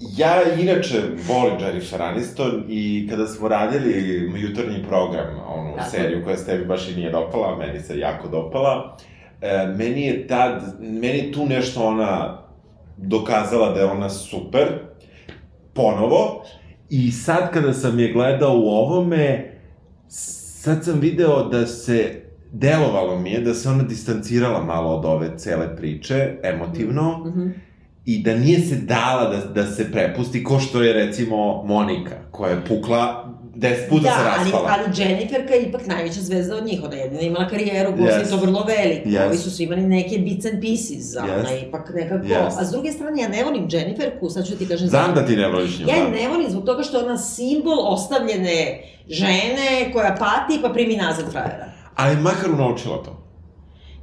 [0.00, 5.90] ja inače volim Jennifer Aniston i kada smo radili jutarnji program, onu Tako.
[5.90, 8.96] seriju koja se tebi baš i nije dopala, meni se jako dopala,
[9.40, 12.42] e, meni je tad, meni je tu nešto ona
[12.96, 14.66] dokazala da je ona super,
[15.74, 16.44] ponovo,
[16.90, 19.52] i sad kada sam je gledao u ovome,
[20.08, 25.38] sad sam video da se delovalo mi je da se ona distancirala malo od ove
[25.38, 27.48] cele priče, emotivno, Mhm.
[28.06, 32.50] I da nije se dala da, da se prepusti, ko što je recimo Monika, koja
[32.50, 34.70] je pukla, deset puta da, se ali, raspala.
[34.70, 38.20] ali Jenniferka je ipak najveća zvezda od njih, ona je jedina imala karijeru, Yes.
[38.20, 38.30] yes.
[38.30, 39.26] to vrlo veliko, Yes.
[39.26, 41.40] ovi su svi imali neke bits and pieces, a Yes.
[41.40, 42.58] ona je ipak nekako, Yes.
[42.58, 45.36] a s druge strane ja ne volim Jenniferku, sad ću ti kažem Znam da ti
[45.36, 46.10] ne voliš nju, Ja je da.
[46.10, 51.30] ne volim zbog toga što je ona simbol ostavljene žene koja pati pa primi nazad
[51.32, 51.66] frajera.
[51.94, 53.25] Ali makar naučila to.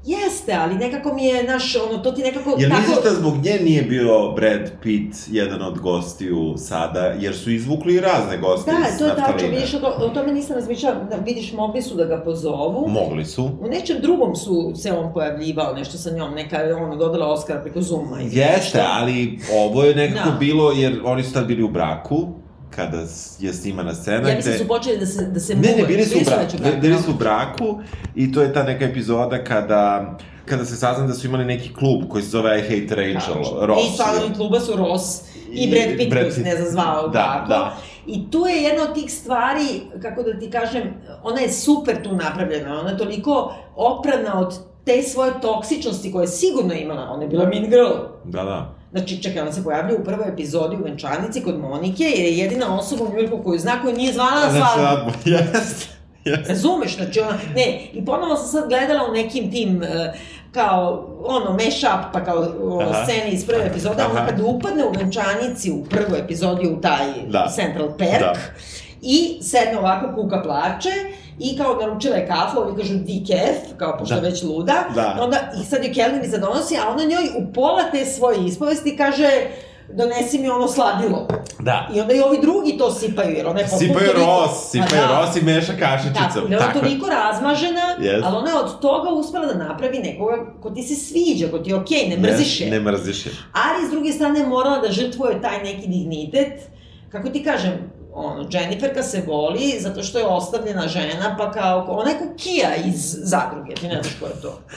[0.05, 2.81] Jeste, ali nekako mi je, naš, ono, to ti nekako Jel tako...
[2.81, 7.99] misliš da zbog nje nije bio Brad Pitt jedan od gostiju sada, jer su izvukli
[7.99, 9.55] razne goste Da, iz to je tačno, naftaline?
[9.55, 12.87] vidiš, o, o tome nisam razmišljala, da vidiš, mogli su da ga pozovu.
[12.89, 13.43] Mogli su.
[13.61, 17.61] U nečem drugom su se on pojavljivao, nešto sa njom, neka je ono dodala Oscar
[17.61, 18.19] preko Zuma.
[18.19, 18.79] Jeste, nešto.
[18.83, 20.35] ali ovo je nekako Da.
[20.37, 22.27] bilo, jer oni su tad bili u braku,
[22.75, 22.97] kada
[23.39, 24.29] je snimana scena.
[24.29, 26.23] Ja mislim gde- da su počeli da se, da se Ne, ne, bili su u
[26.25, 27.01] braku, bili da.
[27.01, 27.79] su u braku
[28.15, 32.03] i to je ta neka epizoda kada kada se sazna da su imali neki klub
[32.09, 33.65] koji se zove I Hate Rachel, Tačno.
[33.65, 33.81] Ross.
[33.85, 36.37] I članovi kluba su Ross i, I Brad Pitt Brad Pitt.
[36.37, 37.49] ne znam zvao Da, tako.
[37.49, 37.77] da.
[38.07, 39.65] I tu je jedna od tih stvari,
[40.01, 40.83] kako da ti kažem,
[41.23, 44.53] ona je super tu napravljena, ona je toliko oprana od
[44.85, 47.91] te svoje toksičnosti koje je sigurno imala, ona je bila mean girl.
[48.25, 48.75] Da, da.
[48.93, 52.77] Znači, čekaj, ona se pojavlja u prvoj epizodi u Venčanici kod Monike, jer je jedina
[52.79, 55.11] osoba u Njujorku koju zna koju nije zvala na svadbu.
[55.29, 55.85] Jeste.
[56.25, 56.49] Jeste.
[56.53, 60.13] Razumeš, znači ona, ne, i ponovo sam sad gledala u nekim tim, e,
[60.51, 63.03] kao, ono, mash-up, pa kao o, Aha.
[63.05, 64.25] scene iz prve epizode, ona Aha.
[64.27, 67.51] kad upadne u venčanici u prvoj epizodi u taj Da.
[67.55, 68.33] Central Park, Da.
[69.01, 70.89] i sedne ovako, kuka plače,
[71.39, 74.21] i kao naručila je kafu, ovi kažu decaf, kao pošto Da.
[74.21, 75.17] već luda, Da.
[75.21, 79.29] onda, i sad je kelnernica donosi, a ona njoj u pola te svoje ispovesti kaže,
[79.89, 81.27] donesi mi ono sladilo.
[81.59, 81.89] Da.
[81.95, 85.13] I onda i ovi drugi to sipaju, jer ona je potpuno Sipaju ros, sipaju Pa
[85.13, 85.19] da.
[85.19, 86.51] ros i meša kašičicom.
[86.51, 88.25] i ona je toliko razmažena, Jest.
[88.25, 91.69] ali ona je od toga uspela da napravi nekoga ko ti se sviđa, ko ti
[91.69, 92.69] je okej, ne mrziš je.
[92.69, 93.31] Ne mrziš je.
[93.53, 96.61] Ali, s druge strane, morala da žrtvuje taj neki dignitet.
[97.09, 97.71] Kako ti kažem,
[98.15, 102.75] ono, Jenniferka se voli zato što je ostavljena žena, pa kao, ona je ko Kija
[102.75, 104.59] iz zadruge, ti ne znaš ko je to.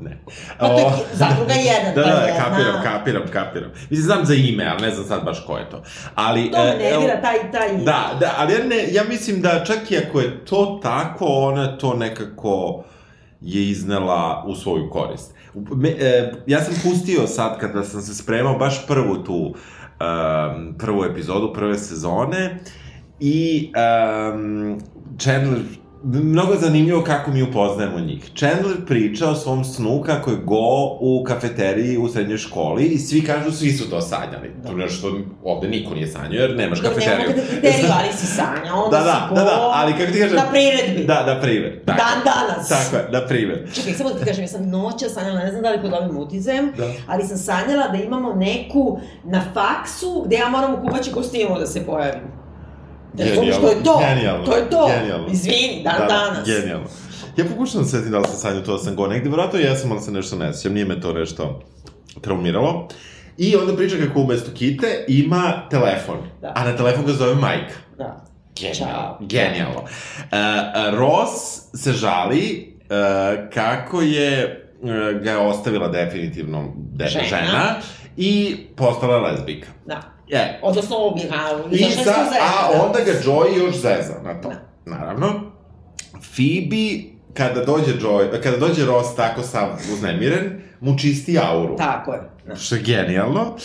[0.00, 0.18] Ne.
[0.58, 2.44] Pa to je zadruga jedan, da, pa da, jedna.
[2.44, 3.70] kapiram, kapiram, kapiram.
[3.90, 5.82] Mislim, znam za ime, ali ne znam sad baš ko je to.
[6.14, 7.76] Ali, To me e, nervira, taj, taj...
[7.76, 11.78] Da, da, ali ja, ne, ja mislim da čak i ako je to tako, ona
[11.78, 12.84] to nekako
[13.40, 15.34] je iznela u svoju korist.
[15.54, 19.54] Me, e, ja sam pustio sad kada sam se spremao baš prvu tu
[20.00, 22.58] um, prvu epizodu prve sezone
[23.20, 24.78] i um,
[25.18, 25.62] Chandler
[26.02, 28.30] mnogo zanimljivo kako mi upoznajemo njih.
[28.36, 33.24] Chandler priča o svom snu kako je go u kafeteriji u srednjoj školi i svi
[33.24, 34.50] kažu svi su to sanjali.
[34.62, 34.68] Da.
[34.68, 37.28] To je što ovde niko nije sanjao jer nemaš Dobro, kafeteriju.
[37.28, 40.18] Dobro, nema kafeteriju, ali si sanjao, onda da, da, si da, da, ali kako ti
[40.18, 40.36] kažem...
[40.36, 41.04] Na priredbi.
[41.04, 41.82] Da, na primer.
[41.86, 42.68] Dan danas.
[42.68, 43.66] Tako je, na primer.
[43.74, 46.16] Čekaj, samo da ti kažem, ja sam noća sanjala, ne znam da li pod ovim
[46.16, 46.90] uticajem, da.
[47.06, 51.66] ali sam sanjala da imamo neku na faksu gde ja moram u kupaći kostimu da
[51.66, 52.37] se pojavim.
[53.14, 53.52] Genijalno.
[53.52, 53.98] Što je to?
[54.08, 54.44] Genijalno.
[54.44, 54.90] To je to.
[54.98, 55.26] Genijalno.
[55.32, 56.46] Izvini, dan da, danas.
[56.46, 56.86] Genijalno.
[57.36, 59.92] Ja pokušam da setim da li sam sanjao to da sam go negde, vratno jesam,
[59.92, 61.60] ali se nešto ne sjećam, nije me to nešto
[62.20, 62.88] traumiralo.
[63.36, 66.52] I onda priča kako umesto Kite ima telefon, da.
[66.56, 67.74] a na telefon ga zove majka.
[67.98, 68.24] Da.
[68.60, 69.16] Genijalno.
[69.20, 69.80] Genijalno.
[69.80, 71.32] Uh, Ross
[71.74, 74.90] se žali uh, kako je uh,
[75.22, 77.24] ga je ostavila definitivno de, žena.
[77.24, 77.74] žena
[78.16, 79.68] i postala lezbika.
[79.86, 80.00] Da.
[80.28, 80.60] Je.
[80.62, 81.36] Odnosno obira.
[81.70, 82.82] I a da.
[82.84, 84.48] onda ga Joey još zeza na to.
[84.48, 84.68] Da.
[84.84, 85.26] Naravno.
[86.36, 91.76] Phoebe, kada dođe Joy, kada dođe Ross tako sam uznemiren, mu čisti auru.
[91.76, 92.20] Tako je.
[92.46, 92.56] Da.
[92.56, 93.56] Što je genijalno.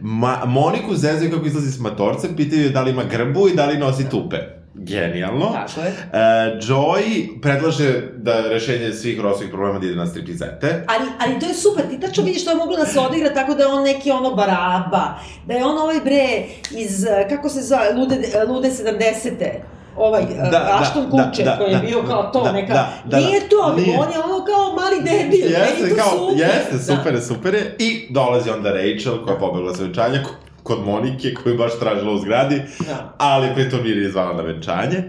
[0.00, 3.66] Ma, Moniku zezaju kako izlazi s matorca, pitaju je da li ima grbu i da
[3.66, 4.36] li nosi tupe
[4.74, 5.46] genijalno.
[5.46, 5.88] Tako je.
[5.90, 6.18] Uh,
[6.60, 10.84] Joy predlaže da rešenje svih Rossovih problema da ide na striptizete.
[10.88, 13.54] Ali, ali to je super, ti tačno vidiš što je moglo da se odigra tako
[13.54, 15.14] da je on neki ono baraba,
[15.46, 18.16] da je on ovaj bre iz, kako se zove, lude,
[18.48, 19.62] lude 70-te
[19.96, 22.74] ovaj da, uh, Ashton da, Kutcher da, koji je da, bio kao to da, neka
[22.74, 23.98] da, da, nije to, nije.
[23.98, 26.38] on je ono kao mali debil jeste, kao, super.
[26.38, 27.20] jeste, super, da.
[27.20, 30.22] super je i dolazi onda Rachel koja pobegla sa venčanja
[30.62, 33.14] kod Monike koju baš tražila u zgradi, da.
[33.18, 35.04] ali pritom nije zvala na venčanje.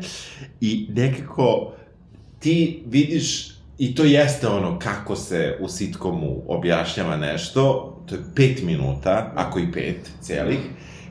[0.62, 1.74] I nekako
[2.40, 8.64] ti vidiš, i to jeste ono kako se u sitkomu objašnjava nešto, to je pet
[8.64, 10.60] minuta, ako i pet celih,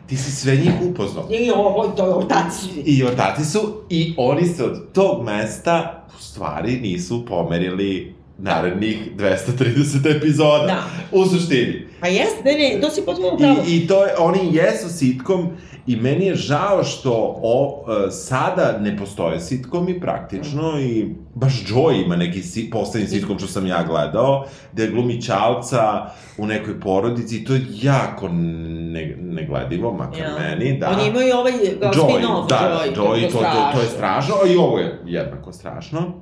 [0.07, 1.29] ti si sve njih upoznao.
[1.31, 2.67] I ovo, to je ortaci.
[2.85, 10.17] I ortaci su, i oni se od tog mesta u stvari nisu pomerili narednih 230
[10.17, 10.67] epizoda.
[10.67, 10.85] Da.
[11.13, 11.92] U suštini.
[12.03, 13.63] Pa jest, ne, ne, to si potpuno pravo.
[13.67, 15.49] I, I to je, oni jesu sitkom
[15.87, 17.13] i meni je žao što
[17.43, 23.39] o, uh, sada ne postoje sitkomi praktično i baš Joy ima neki si, poslednji sitkom
[23.39, 29.17] što sam ja gledao, gde glumi Čalca u nekoj porodici i to je jako ne,
[29.21, 30.39] negledivo, makar ja.
[30.39, 30.91] meni, da.
[30.91, 35.01] Oni imaju ovaj spin-off, da, Joy, Joy, to, to, to je strašno, i ovo je
[35.07, 36.22] jednako strašno.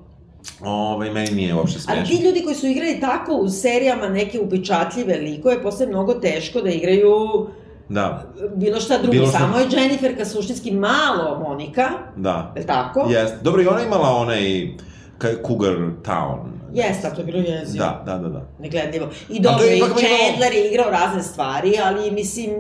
[0.64, 2.02] Ovaj, meni nije uopšte smešno.
[2.02, 6.60] Ali ti ljudi koji su igrali tako u serijama neke upečatljive likove, posle mnogo teško
[6.60, 7.46] da igraju
[7.90, 8.22] Da.
[8.56, 9.38] Bilo šta drugo, bilo šta...
[9.38, 11.88] samo je Jenniferka suštinski malo Monika.
[12.16, 12.52] Da.
[12.56, 13.06] Je tako?
[13.10, 13.38] Jeste.
[13.42, 14.68] Dobro, i ona imala onaj
[15.46, 15.76] Cougar
[16.06, 16.38] Town.
[16.74, 17.84] Jeste, to je bilo njezino.
[17.84, 18.46] Da, da, da, da.
[18.58, 19.08] Negledljivo.
[19.28, 22.50] I dobro, i Chandler je igrao razne stvari, ali mislim,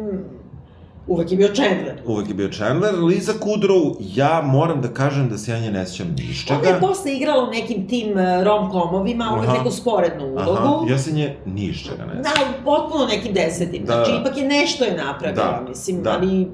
[1.06, 2.02] Uvek je bio Chandler.
[2.06, 2.94] Uvek je bio Chandler.
[2.94, 6.58] Liza Kudrow, ja moram da kažem da se ja nje ne sjećam ništa.
[6.58, 10.50] Ona je posle igrala u nekim tim e, rom-komovima, uvek neku sporednu ulogu.
[10.50, 12.30] Aha, ja se nje ništa ne Da,
[12.64, 13.84] potpuno nekim desetim.
[13.84, 16.10] Da, znači, ipak je nešto je napravila, da, mislim, da.
[16.10, 16.46] ali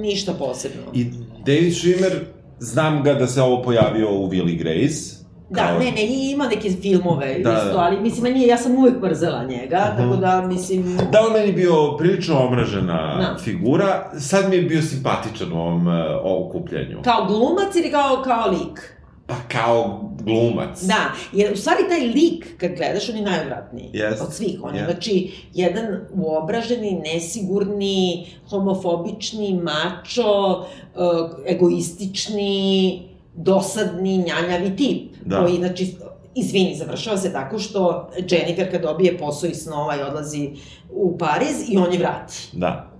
[0.00, 0.82] ništa posebno.
[0.94, 1.04] I
[1.46, 2.20] David Schwimmer,
[2.58, 5.21] znam ga da se ovo pojavio u Willy Grace,
[5.54, 7.80] Da, ne, ne, i ima neke filmove da, isto, da.
[7.80, 10.04] ali mislim, nije, ja sam uvek mrzela njega, uh -huh.
[10.04, 10.96] tako da, mislim...
[11.12, 13.38] Da, on meni bio prilično omražena da.
[13.44, 17.02] figura, sad mi je bio simpatičan u ovom uh, okupljanju.
[17.04, 18.96] Kao glumac ili kao, kao lik?
[19.26, 20.82] Pa kao glumac.
[20.82, 23.90] Da, jer u stvari taj lik, kad gledaš, on je najodvratniji.
[23.92, 24.22] Yes.
[24.22, 24.58] Od svih.
[24.62, 24.84] On je, yes.
[24.84, 25.84] znači, jedan
[26.14, 33.02] uobraženi, nesigurni, homofobični, mačo, uh, egoistični,
[33.34, 35.40] dosadni, njanjavi tip, da.
[35.40, 35.94] koji, znači,
[36.34, 40.50] izvini, završava se tako što Jennifer kad dobije posao iz snova i odlazi
[40.90, 42.34] u Pariz i on je vrati.
[42.52, 42.90] Da.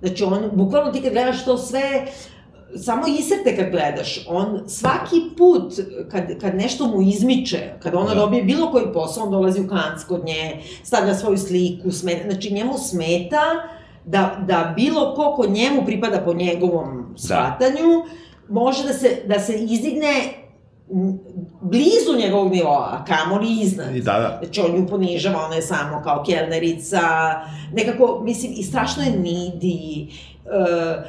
[0.00, 2.06] Znači, on, bukvalno ti kad gledaš to sve,
[2.76, 5.72] samo isrte kad gledaš, on svaki put
[6.10, 8.20] kad, kad nešto mu izmiče, kad ona da.
[8.20, 12.54] dobije bilo koji posao, on dolazi u kanc kod nje, stavlja svoju sliku, smeta, znači
[12.54, 13.42] njemu smeta
[14.04, 17.18] da, da bilo ko ko njemu pripada po njegovom da.
[17.18, 20.42] shvatanju, da može da se, da se izdigne
[21.60, 23.96] blizu njegovog nivoa, a kamoli iznad.
[23.96, 24.38] I da, da.
[24.42, 27.00] Znači, on ju ponižava, ona je samo kao kelnerica,
[27.72, 30.08] nekako, mislim, i strašno je nidi,
[30.44, 31.04] uh,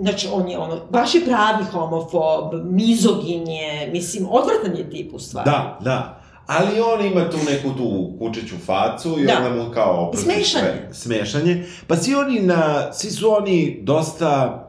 [0.00, 5.18] znači, on je ono, baš je pravi homofob, mizogin je, mislim, odvratan je tip u
[5.18, 5.50] stvari.
[5.50, 6.20] Da, da.
[6.46, 9.38] Ali on ima tu neku tu kučiću facu i da.
[9.38, 10.12] ona mu kao...
[10.14, 10.88] Smešanje.
[10.92, 11.66] Smešanje.
[11.86, 14.63] Pa svi oni na, svi su oni dosta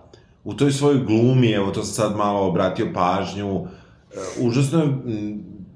[0.45, 3.67] u toj svojoj glumi, evo to sam sad malo obratio pažnju, uh,
[4.39, 5.01] užasno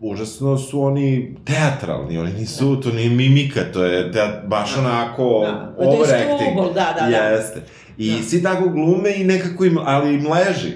[0.02, 2.82] užasno su oni teatralni, oni nisu, da.
[2.82, 4.82] to nije mimika, to je teat, baš da.
[4.82, 5.76] onako da.
[5.78, 6.74] overacting.
[6.76, 7.18] Da, da, da.
[7.18, 7.62] Jeste.
[7.98, 8.24] I da.
[8.24, 10.72] svi tako glume i nekako im, ali im leži.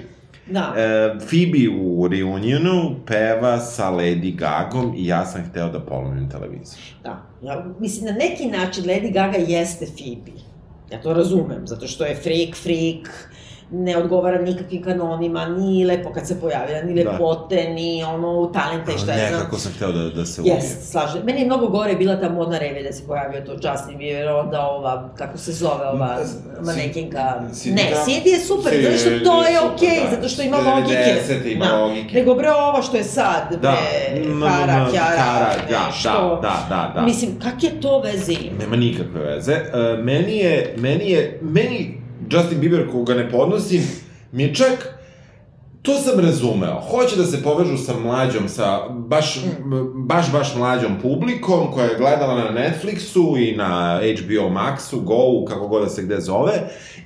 [0.46, 0.74] Da.
[0.76, 6.78] E, Phoebe u reunionu peva sa Lady Gagom i ja sam hteo da polomim televizor.
[7.02, 7.22] Da.
[7.42, 10.40] Ja, mislim, na neki način Lady Gaga jeste Phoebe.
[10.92, 13.30] Ja to razumem, zato što je freak, freak,
[13.70, 17.10] ne odgovara nikakvim kanonima, ni lepo kad se pojavila, ni Da.
[17.10, 19.32] lepote, ni ono talenta i šta je znam.
[19.32, 20.56] Nekako sam hteo da, da se ubijem.
[20.56, 21.22] Jes, slažem.
[21.24, 24.60] Meni je mnogo gore bila ta modna reve da se pojavio to Justin Bieber, onda
[24.62, 26.18] ova, kako se zove ova
[26.62, 27.40] manekinka...
[27.52, 27.90] Cindy Ne?
[28.06, 30.16] Cindy je super, Cindy zato što to je okej, da.
[30.16, 31.52] zato što ima 90 logike.
[31.52, 31.76] ima Da.
[31.76, 32.14] logike.
[32.14, 33.76] Nego bre ovo što je sad, bre, Da.
[34.24, 36.38] Mm, Kara, mm, Kjara, Kara, da, nešto.
[36.42, 37.02] da, da, da.
[37.02, 38.34] Mislim, kak je to veze?
[38.58, 39.52] Nema nikakve veze.
[39.52, 39.62] E,
[39.98, 43.82] meni je, meni je, meni Justin Bieber koga ne podnosim,
[44.32, 44.98] mi je čak,
[45.82, 46.80] to sam razumeo.
[46.80, 49.40] Hoće da se povežu sa mlađom, sa baš,
[49.94, 55.68] baš, baš mlađom publikom koja je gledala na Netflixu i na HBO Maxu, Go, kako
[55.68, 56.52] god da se gde zove.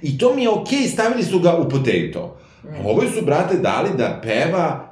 [0.02, 2.38] I to mi je okej, stavili su ga u potato.
[2.64, 2.86] Mm.
[2.86, 4.88] Ovo su, brate, dali da peva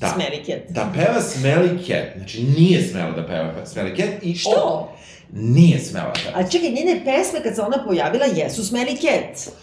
[0.00, 0.58] Da, Smelly Cat.
[0.68, 2.16] da peva Smelly Cat.
[2.16, 4.22] Znači, nije smela da peva Smelly Cat.
[4.22, 4.92] I Što?
[5.32, 6.38] Nije smela da peva.
[6.44, 9.54] A čekaj, njene pesme kad se ona pojavila jesu Smelly Cat.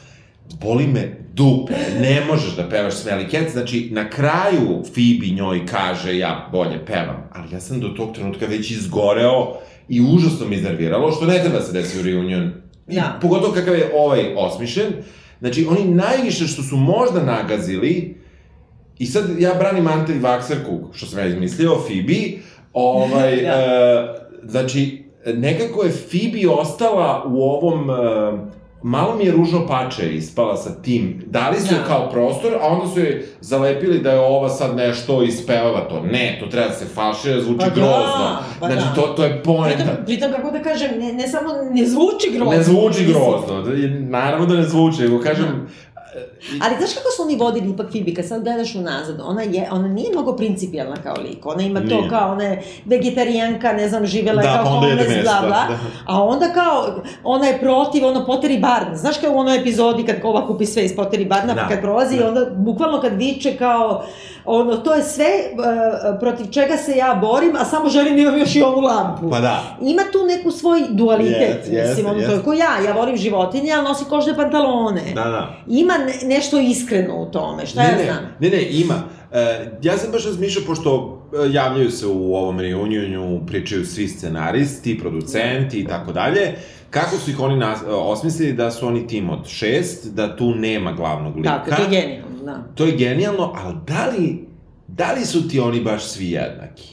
[0.61, 6.17] Boli me dupe, ne možeš da pevaš Smelly Cat, znači na kraju Phoebe njoj kaže
[6.17, 9.53] ja bolje pevam, ali ja sam do tog trenutka već izgoreo
[9.89, 12.51] i užasno mi iznerviralo, što ne treba se desi u reunion.
[12.87, 13.19] I Da.
[13.21, 14.93] Pogotovo kakav je ovaj osmišljen.
[15.39, 18.17] Znači, oni najviše što su možda nagazili,
[18.99, 22.41] i sad ja branim anti-vakserku, što sam ja izmislio, Phoebe,
[22.73, 23.49] ovaj, Da.
[23.49, 27.93] e, znači, nekako je Phoebe ostala u ovom, e,
[28.83, 31.83] malo mi je ružno pače ispala sa tim, dali su Da.
[31.83, 36.01] kao prostor, a onda su joj zalepili da je ova sad nešto ispevava to.
[36.01, 38.37] Ne, to treba da se falšira, zvuči Pa da, grozno.
[38.59, 38.93] pa znači, da.
[38.93, 39.77] to, to je poenta.
[39.77, 42.51] Pritom, pritom, kako da kažem, ne, ne samo, ne zvuči grozno.
[42.51, 45.67] Ne zvuči grozno, da je- naravno da ne zvuči, nego kažem,
[46.63, 49.87] Ali znaš kako su oni vodili ipak Phoebe, kad sad gledaš unazad, ona, je, ona
[49.87, 52.09] nije mnogo principijelna kao lik, ona ima to Nije.
[52.09, 55.77] kao, ona je vegetarijanka, ne znam, živela Da, kao pa onda homeless, bla, bla, da.
[56.05, 60.15] a onda kao, ona je protiv, ono, Pottery Barn, znaš kao u onoj epizodi kad
[60.23, 62.27] ova kupi sve iz Pottery Barna, Da, pa kad prolazi, da.
[62.27, 64.03] onda bukvalno kad viče kao,
[64.45, 68.37] ono, to je sve uh, protiv čega se ja borim, a samo želim da imam
[68.37, 69.29] još i ovu lampu.
[69.29, 69.63] pa da.
[69.81, 73.71] Ima tu neku svoj dualitet, jeste, mislim, ono, to je ko ja, ja volim životinje,
[73.73, 75.01] ali nosi kožne pantalone.
[75.15, 75.49] Da, da.
[75.67, 75.93] Ima
[76.23, 78.23] nešto iskreno u tome, šta ne, ja ne, znam?
[78.39, 79.03] Ne, ne, ima.
[79.31, 84.99] E, ja sam baš razmišljao, pošto e, javljaju se u ovom reunionu, pričaju svi scenaristi,
[84.99, 86.55] producenti i tako dalje,
[86.89, 90.55] kako su ih oni nas, e, osmislili da su oni tim od šest, da tu
[90.55, 91.49] nema glavnog lika.
[91.65, 92.63] Tako, to je genijalno, da.
[92.75, 94.47] To je genijalno, ali da li,
[94.87, 96.83] da li su ti oni baš svi jednaki?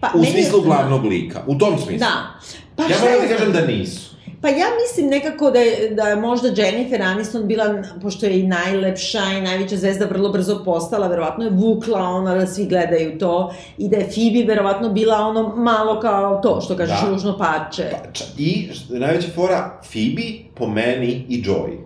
[0.00, 1.98] Pa, U meni je- smislu glavnog lika, u tom smislu.
[1.98, 2.40] Da.
[2.76, 4.13] Pa Ja moram da kažem da nisu.
[4.44, 8.46] Pa ja mislim nekako da je, da je možda Jennifer Aniston bila, pošto je i
[8.46, 13.54] najlepša i najveća zvezda vrlo brzo postala, verovatno je vukla ona da svi gledaju to
[13.78, 17.10] i da je Phoebe verovatno bila ono malo kao to, što kažeš, Da.
[17.10, 17.90] ružno pače.
[17.90, 20.22] Pa, I najveća fora, Phoebe,
[20.54, 21.78] po meni i Joey.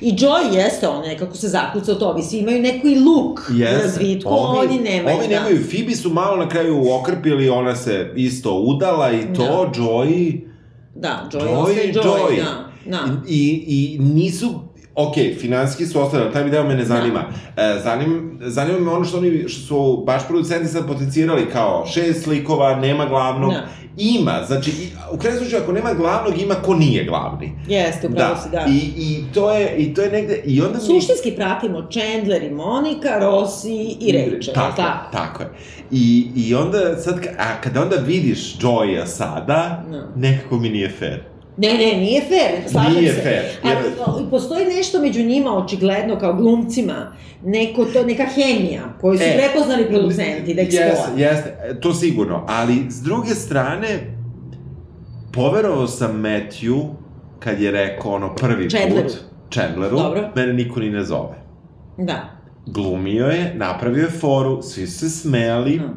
[0.00, 4.30] I Joy jeste, on nekako se zakuca to, ovi svi imaju neki look u razvitku,
[4.32, 5.34] oni nemaju, Ovi da.
[5.34, 10.55] nemaju, Phoebe su malo na kraju okrpili, ona se isto udala i to, Joey...
[11.00, 12.36] Da, Joy, Joy, ostaje Joy, Joy.
[12.36, 12.72] da.
[12.86, 13.22] Da.
[13.28, 14.60] I, I nisu
[14.96, 17.24] ok, finanski su ostali, ali taj video me ne zanima.
[17.56, 22.26] E, zanim, zanima me ono što oni, što su baš producenti sad potencirali kao šest
[22.26, 23.52] likova, nema glavnog.
[23.52, 23.66] Da.
[23.98, 24.72] Ima, znači,
[25.12, 27.52] u kraju slučaju, ako nema glavnog, ima ko nije glavni.
[27.68, 28.66] Jeste, upravo si, da.
[28.68, 30.84] I, i, to je, I to je negde, i onda mi...
[30.84, 35.12] Suštinski pratimo Chandler i Monika, Rossi i Rachel, tako, tako?
[35.12, 35.48] tako je.
[35.90, 40.08] I, I onda, sad, a kada onda vidiš Joya sada, Da.
[40.16, 41.35] nekako mi nije fair.
[41.58, 43.20] Ne, ne, nije fair, slažem Nije se.
[43.20, 47.12] fair, jer- Ali postoji nešto među njima, očigledno, kao glumcima,
[47.44, 51.94] neko to, neka hemija, koju su E, prepoznali producenti da ih Jeste, jeste, e, to
[51.94, 53.88] sigurno, ali s druge strane,
[55.32, 56.84] poverovao sam Matthew
[57.38, 59.02] kad je rekao ono prvi Chandleru.
[59.02, 59.16] put,
[59.50, 60.28] Chandleru, Dobro.
[60.36, 61.34] mene niko ni ne zove.
[61.98, 62.28] Da.
[62.66, 65.96] Glumio je, napravio je foru, svi su se smejali, Mm.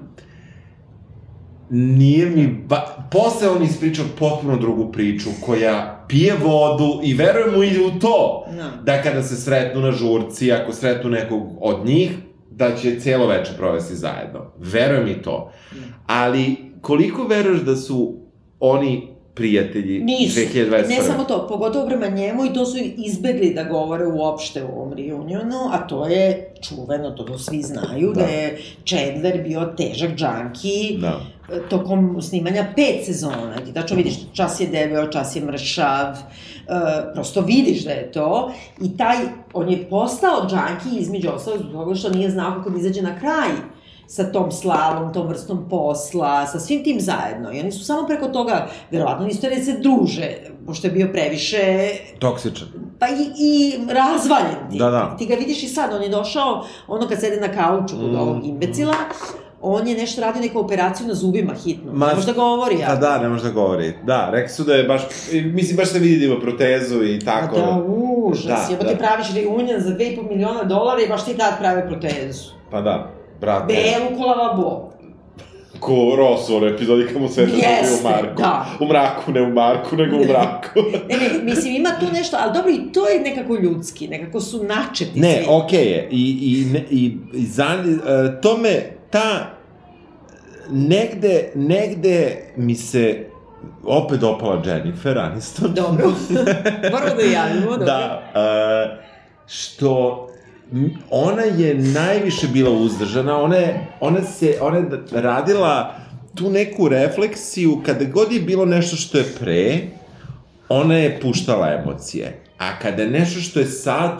[1.69, 3.07] Nije mi, ba...
[3.11, 8.45] posle on ispričao potpuno drugu priču koja pije vodu i verujem mu i u to.
[8.57, 8.71] Da.
[8.83, 12.11] Da kada se sretnu na žurci, ako sretnu nekog od njih,
[12.51, 14.51] da će cijelo veče provesti zajedno.
[14.57, 15.51] Verujem i to.
[16.05, 18.19] Ali koliko veruješ da su
[18.59, 20.39] oni prijatelji Nisu.
[20.39, 20.87] 2021.
[20.87, 24.93] Ne samo to, pogotovo prema njemu i to su izbegli da govore uopšte u ovom
[24.93, 28.27] reunionu, a to je čuveno, to, to svi znaju, da, Da.
[28.27, 31.19] je Chandler bio težak džanki Da.
[31.51, 33.55] e, tokom snimanja pet sezona.
[33.65, 36.19] Ti tačno vidiš, čas je debeo, čas je mršav, e,
[37.13, 38.51] prosto vidiš da je to.
[38.81, 39.17] I taj,
[39.53, 43.19] on je postao džanki između ostalog zbog toga što nije znao kako da izađe na
[43.19, 43.49] kraj
[44.09, 47.51] sa tom slavom, tom vrstom posla, sa svim tim zajedno.
[47.51, 48.55] I oni su samo preko toga,
[48.91, 50.27] verovatno nisu da se druže,
[50.65, 51.89] pošto je bio previše
[52.19, 52.67] Toksičan.
[52.99, 53.53] pa i, i
[53.89, 54.77] razvaljen ti.
[54.77, 55.15] Da, da.
[55.17, 58.15] Ti ga vidiš i sad, on je došao, ono kad sede na kauču kod Mm.
[58.17, 58.93] ovog imbecila,
[59.61, 61.91] on je nešto radio, neku operaciju na zubima hitno.
[61.93, 62.95] Ma- Ma, Možda govori, Pa ja.
[62.95, 63.93] da, ne može da govori.
[64.03, 65.01] Da, rekli su da je baš,
[65.45, 67.55] mislim, baš se vidi da ima protezu i tako.
[67.55, 68.45] Da, užas.
[68.45, 68.89] Da, Da, Jebo da.
[68.89, 72.49] ti praviš reunion za 2,5 miliona dolara i baš ti tad prave protezu.
[72.71, 73.11] Pa da,
[73.41, 73.73] brate.
[73.73, 74.89] Belu ko lavabo.
[75.79, 78.41] Ko Ross u onoj epizodi kad mu sve bio Jeste, u Marku.
[78.41, 78.65] da.
[78.79, 80.79] U mraku, ne u Marku, nego u mraku.
[81.09, 84.63] Ne, ne, mislim, ima tu nešto, ali dobro, i to je nekako ljudski, nekako su
[84.63, 86.07] načeti Ne, okej je.
[86.11, 89.53] I, i, ne, i, i za, uh, to me, ta,
[90.69, 93.25] negde, negde mi se
[93.83, 95.73] opet dopala Jennifer Aniston.
[95.73, 96.11] Dobro.
[96.91, 97.85] Moramo da javimo, dobro.
[97.85, 98.99] Da, uh,
[99.47, 100.28] što
[101.09, 105.95] ona je najviše bila uzdržana, ona je, ona se, ona je radila
[106.35, 109.79] tu neku refleksiju, kada god je bilo nešto što je pre,
[110.69, 112.39] ona je puštala emocije.
[112.57, 114.11] A kada je nešto što je sad,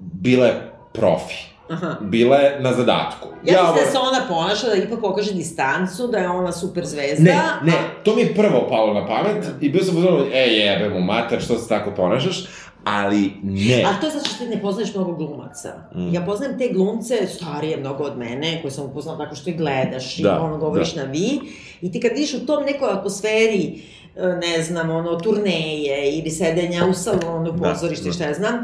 [0.00, 1.55] bila je profi.
[1.68, 1.96] Aha.
[2.00, 3.28] Bila je na zadatku.
[3.44, 7.24] Ja, mislim da se ona ponaša, da ipak pokaže distancu, da je ona super zvezda.
[7.24, 10.38] Ne, ne, a- to mi je prvo palo na pamet i bio sam uzmano, e,
[10.40, 12.44] jebe mu mater, što se tako ponašaš,
[12.84, 13.84] ali ne.
[13.86, 15.72] Ali to je zato što ti ne poznaješ mnogo glumaca.
[15.94, 16.14] Mm.
[16.14, 20.16] Ja poznajem te glumce, starije mnogo od mene, koje sam upoznala tako što ih gledaš
[20.16, 21.04] Da, i ono govoriš da.
[21.04, 21.40] na vi.
[21.80, 23.82] I ti kad vidiš u tom nekoj atmosferi,
[24.16, 28.12] e, ne znam, ono, turneje ili sedenja u salonu, Da, pozorište, da.
[28.12, 28.54] šta ja znam,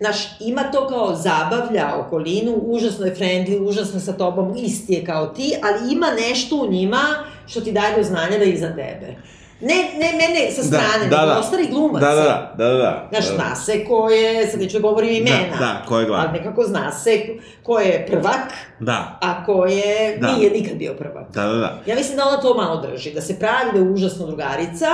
[0.00, 5.04] Znaš, ima to kao zabavlja okolinu, užasno je friendly, užasno je sa tobom, isti je
[5.04, 7.00] kao ti, ali ima nešto u njima
[7.46, 9.14] što ti daje do znanja da je iza tebe.
[9.60, 11.38] Ne, ne mene sa strane, da, nego da.
[11.38, 12.06] ostali glumaca.
[12.06, 13.08] Da, da, da, da, da.
[13.10, 15.56] Znaš, da, zna se ko je, sad neću da govorim imena.
[15.58, 16.26] Da, da, ko je glavni.
[16.28, 17.26] Ali nekako zna se
[17.62, 20.32] ko je prvak, Da, a ko je, Da.
[20.32, 21.30] nije nikad bio prvak.
[21.34, 21.78] da, da, da.
[21.86, 24.86] Ja mislim da ona to malo drži, da se pravi da je užasno drugarica,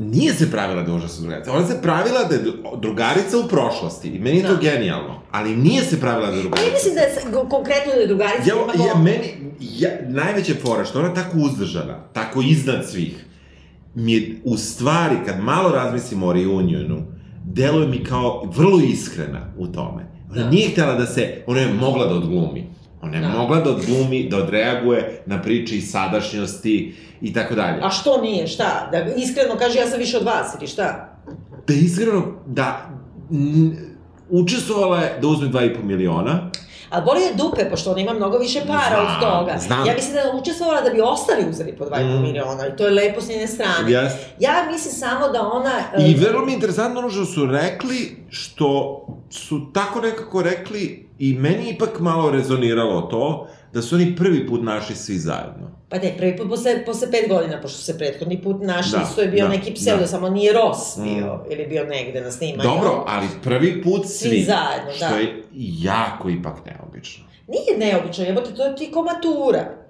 [0.00, 1.52] Nije se pravila da je užasna drugarica.
[1.52, 4.08] Ona se pravila da je dru- drugarica u prošlosti.
[4.08, 4.60] I meni je to Da.
[4.62, 5.20] genijalno.
[5.30, 6.70] Ali nije se pravila da je drugarica.
[6.72, 7.08] mislim da je
[7.48, 9.28] konkretno da je drugarica Ja, ja, meni,
[9.60, 13.24] ja, najveća fora što ona tako uzdržana, tako iznad svih,
[13.94, 17.02] mi je u stvari, kad malo razmislimo o reunionu,
[17.44, 20.02] deluje mi kao vrlo iskrena u tome.
[20.30, 20.50] Ona Da.
[20.50, 22.66] nije htjela da se, ona je mogla da odglumi.
[23.02, 23.28] Ona je Da.
[23.28, 27.80] mogla da odglumi, da odreaguje na priče iz sadašnjosti i tako dalje.
[27.82, 28.88] A što nije, šta?
[28.92, 31.16] Da iskreno kaže ja sam više od vas ili šta?
[31.68, 32.90] Da iskreno, da
[34.30, 36.50] učestvovala je da uzme 2,5 miliona,
[36.90, 39.58] Ali boli je dupe, pošto ona ima mnogo više para od Znam, toga.
[39.58, 39.86] znam.
[39.86, 42.22] Ja mislim da je učestvovala da bi ostali uzeli po 2,5 Mm.
[42.22, 43.92] miliona i to je lepo s njene strane.
[43.92, 44.26] Jeste.
[44.40, 45.72] Ja mislim samo da ona...
[45.98, 49.00] I e, vrlo mi je interesantno ono što su rekli, što
[49.30, 54.62] su tako nekako rekli i meni ipak malo rezoniralo to, da su oni prvi put
[54.62, 55.70] našli svi zajedno.
[55.88, 59.20] Pa ne, prvi put posle, posle pet godina, pošto se prethodni put našli, Da, isto
[59.20, 60.06] je bio da, neki pseudo, da.
[60.06, 61.52] samo nije Ross bio, Mm.
[61.52, 62.62] ili bio negde na snimanju.
[62.64, 64.28] Dobro, ali prvi put svi.
[64.28, 65.16] Svi zajedno, što da.
[65.16, 65.42] je
[65.78, 67.24] jako ipak neobično.
[67.48, 69.85] Nije neobično, jebote, to je ti ko matura.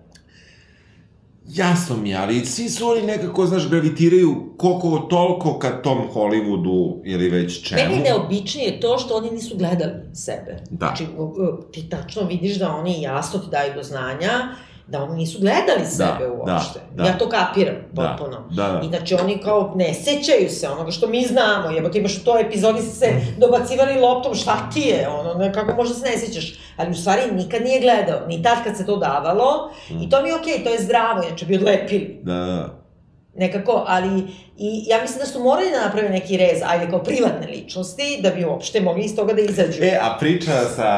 [1.56, 7.00] Jasno mi je, ali svi su oni nekako, znaš, gravitiraju koliko toliko ka tom Hollywoodu
[7.04, 7.82] ili već čemu.
[7.82, 10.62] Meni je neobičnije to što oni nisu gledali sebe.
[10.70, 10.86] Da.
[10.86, 11.06] Znači,
[11.72, 14.30] ti tačno vidiš da oni jasno ti daju do znanja
[14.88, 16.80] da oni nisu gledali sebe uopšte.
[16.92, 18.48] da, Ja to kapiram Da, potpuno.
[18.50, 18.80] da, da.
[18.80, 22.40] I znači oni kao ne sećaju se onoga što mi znamo, jebote imaš u toj
[22.40, 23.40] epizodi se Mm.
[23.40, 26.44] dobacivali loptom, šta ti je, ono, ne, kako možda se ne sećaš,
[26.76, 30.28] ali u stvari nikad nije gledao, ni tad kad se to davalo, i to mi
[30.28, 32.85] je okej, to je zdravo, inače bi odlepili, Da, da, da.
[33.36, 34.22] Nekako, ali
[34.58, 38.30] i ja mislim da su morali da naprave neki rez, ajde kao privatne ličnosti, da
[38.30, 39.82] bi uopšte mogli iz toga da izađu.
[39.82, 40.90] E, a priča sa,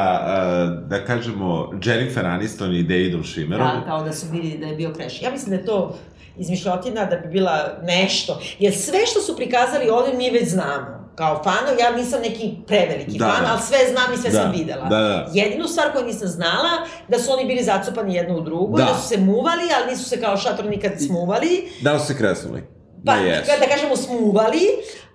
[0.87, 4.93] da kažemo, Jennifer Aniston i Davidom Schwimmerom, Da, kao da su bili da je bio
[4.93, 5.21] kreš.
[5.21, 5.97] Ja mislim da je to
[6.37, 8.41] izmišljotina da bi bila nešto.
[8.59, 11.08] Jer sve što su prikazali ovdje mi već znamo.
[11.19, 13.51] Kao fanov, ja nisam neki preveliki Da, fan, da.
[13.51, 14.85] ali sve znam i sve Da, sam videla.
[14.85, 15.27] da, da.
[15.33, 16.69] Jedinu stvar koju nisam znala,
[17.07, 18.83] da su oni bili zacopani jedno u drugu, Da.
[18.85, 18.91] da.
[18.91, 21.69] da su se muvali, ali nisu se kao šator nikad smuvali.
[21.81, 22.63] da li su se kresnuli?
[23.05, 23.51] Pa, da jesu.
[23.59, 24.59] da kažemo smuvali,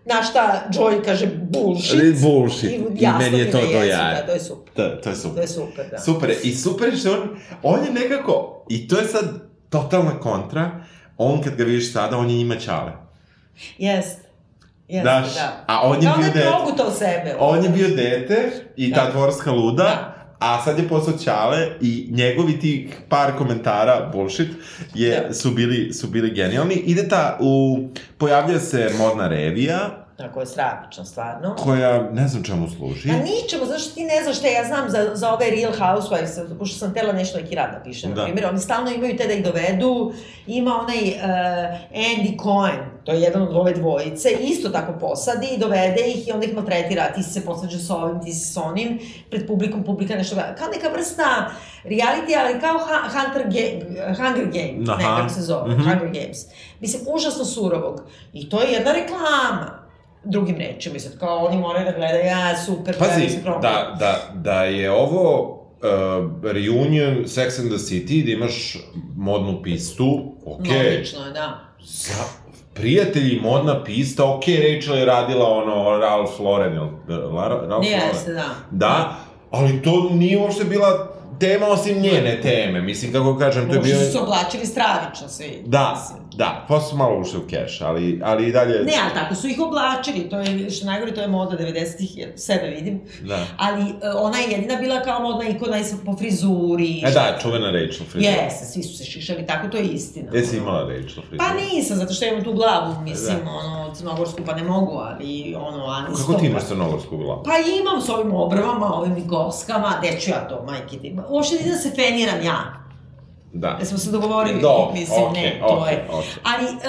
[0.04, 2.20] na šta Joy kaže bullshit.
[2.22, 2.70] Bullshit.
[2.70, 4.14] I, I jasno meni je to da do jesu, jaja.
[4.14, 4.72] Da, to je super.
[4.76, 5.42] Da, to je To super.
[5.42, 5.98] je super, da.
[5.98, 6.34] Super.
[6.42, 7.28] I super je što on,
[7.62, 9.24] on je nekako, i to je sad
[9.70, 10.70] totalna kontra,
[11.18, 12.92] on kad ga vidiš sada, on je njima čale.
[13.78, 14.23] Jest.
[14.94, 15.64] Jeste, Znaš, da.
[15.66, 16.46] a on je bio da je dete.
[16.48, 17.34] progutao sebe.
[17.38, 19.10] On je bio dete i ta Da.
[19.10, 20.14] dvorska luda, Da.
[20.40, 24.48] a sad je postao Ćale i njegovi ti par komentara, bullshit,
[24.94, 25.34] je, Da.
[25.34, 26.74] su, bili, su bili genijalni.
[26.76, 27.78] Ide ta, u,
[28.18, 31.56] pojavlja se modna revija, Tako je stravično, stvarno.
[31.56, 33.10] koja ne znam čemu služi.
[33.10, 36.78] A ničemu, zašto ti ne znaš šta ja znam za, za ove Real Housewives, pošto
[36.78, 38.16] sam tela nešto neki rad da pišem, Da.
[38.16, 40.12] na primjer, oni stalno imaju te da ih dovedu,
[40.46, 41.14] ima onaj uh,
[41.92, 46.32] Andy Cohen, to je jedan od ove dvojice, isto tako posadi i dovede ih i
[46.32, 48.98] onda ih maltretira, ti se posvađao sa ovim, ti si sa onim,
[49.30, 50.54] pred publikom, publika nešto gleda.
[50.54, 51.50] Kao neka vrsta
[51.84, 53.86] reality, ali kao Hunter Ga
[54.16, 54.96] Hunger Game, Aha.
[54.98, 55.82] ne, kako se zove, Mhm.
[55.82, 56.38] Hunger Games.
[56.80, 58.00] Mislim, užasno surovog.
[58.32, 59.83] I to je jedna reklama
[60.24, 63.60] drugim rečima, sad kao oni moraju da gledaju, ja, super, Pazi, se promo.
[63.60, 65.50] da, da, da je ovo
[65.84, 68.76] uh, reunion Sex and the City, da imaš
[69.16, 70.72] modnu pistu, okej.
[70.72, 71.26] Okay.
[71.26, 71.60] Je, da.
[71.84, 72.24] Za
[72.74, 76.78] prijatelji, modna pista, okej, okay, Rachel je radila ono Ralph Lauren,
[77.68, 78.54] Ralph Jeste, Lauren?
[78.70, 78.86] da.
[78.86, 79.16] Da,
[79.50, 81.13] ali to nije uopšte bila
[81.44, 83.94] tema osim njene teme, mislim, kako kažem, to je bio...
[83.94, 85.62] Možda su oblačili stravično svi.
[85.66, 86.38] Da, mislim.
[86.38, 88.84] da, posle su malo ušli u keš, ali, ali i dalje...
[88.84, 92.32] Ne, ali tako su ih oblačili, to je, što najgore, to je moda 90-ih, jer
[92.36, 93.00] sebe vidim.
[93.22, 93.46] Da.
[93.56, 97.02] Ali e, ona je jedina bila kao modna ikona i po frizuri.
[97.06, 98.32] E da, čuvena Rachel frizura.
[98.34, 100.30] Jeste, svi su se šišali, tako to je istina.
[100.32, 101.38] Jesi imala Rachel frizuru?
[101.38, 103.50] Pa nisam, zato što imam tu glavu, mislim, Da.
[103.50, 107.42] ono, crnogorsku, pa ne mogu, ali, ono, ani Kako ti imaš crnogorsku glavu?
[107.44, 111.16] Pa imam s ovim obrvama, ovim goskama, gde ću ja to, majke ti.
[111.34, 112.58] Uopšte ni da se feniram ja.
[113.52, 113.76] Da.
[113.80, 116.04] Jesmo se dogovorili, Dobro, mislim, okej, ne, to okej, je.
[116.12, 116.30] okej.
[116.42, 116.80] Ali, uh,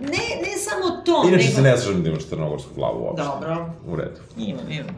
[0.00, 1.56] ne, ne samo to, Inače nego...
[1.56, 3.22] se ne slažem da imaš crnogorsku glavu uopšte.
[3.24, 4.20] Dobro, U redu.
[4.36, 4.96] imam, imam.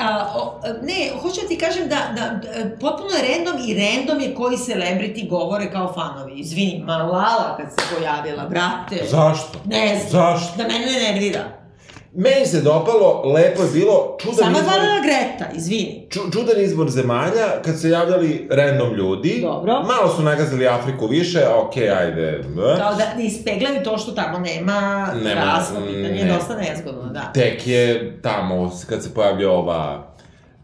[0.00, 4.20] A, o, ne, hoću da ti kažem da, da, da potpuno je random i random
[4.20, 6.32] je koji celebrity govore kao fanovi.
[6.40, 9.04] Izvini, Malala kad se pojavila, brate.
[9.10, 9.58] Zašto?
[9.64, 10.10] Ne znam.
[10.10, 10.56] Zašto?
[10.56, 11.44] Da mene ne nervira.
[12.14, 16.06] Meni se dopalo, lepo je bilo, čudan Sama izbor, falila Greta, izvini.
[16.10, 19.40] ču, čudan izbor zemalja, kad se javljali random ljudi.
[19.42, 19.72] Dobro.
[19.72, 22.40] Malo su nagazili Afriku više, okej, ajde.
[22.46, 22.62] b.
[22.78, 26.32] Kao da ne ispeglaju to što tamo nema, Nema, rasno pitanje, je ne.
[26.34, 27.32] dosta nezgodno, da.
[27.34, 30.06] Tek je tamo, kad se pojavlja ova...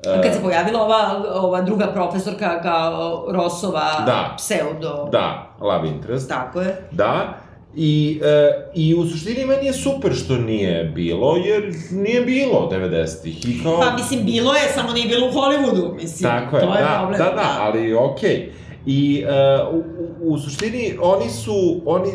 [0.07, 0.99] A kad se pojavila ova,
[1.35, 4.35] ova druga profesorka kao Rosova Da.
[4.37, 5.09] pseudo...
[5.13, 6.29] Da, love interest.
[6.29, 6.77] Tako je.
[6.91, 7.35] Da.
[7.77, 13.49] I, e, I u suštini meni je super što nije bilo, jer nije bilo 90-ih.
[13.49, 13.81] I kao...
[13.81, 16.31] Pa mislim, bilo je, samo nije bilo u Hollywoodu, mislim.
[16.31, 17.19] Tako je, to je da, problem.
[17.19, 18.53] da, da, ali okej.
[18.87, 19.25] I
[19.69, 19.83] uh, u,
[20.21, 22.11] u, suštini oni su, oni,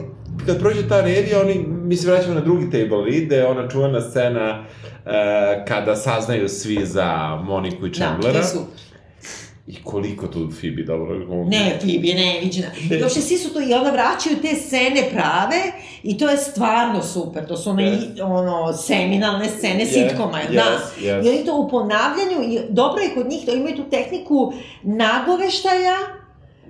[0.45, 3.69] kad prođe ta revija, oni, mi se vraćamo na drugi table read, gde je ona
[3.69, 5.11] čuvena scena uh,
[5.67, 8.37] kada saznaju svi za Moniku i Da, to Chandlera.
[8.37, 8.92] je super.
[9.67, 11.49] I koliko tu Phoebe dobro glumi.
[11.49, 12.67] Ne, Phoebe je neviđena.
[12.91, 15.61] I uopšte svi su to, i onda vraćaju te scene prave,
[16.03, 17.47] i to je stvarno super.
[17.47, 18.17] To su ono, Yes.
[18.17, 20.79] i, ono seminalne scene Yes, sitkoma, yes, da.
[21.01, 21.25] yes.
[21.25, 24.53] I oni to u ponavljanju, i dobro je kod njih, da imaju tu tehniku
[24.83, 25.97] nagoveštaja,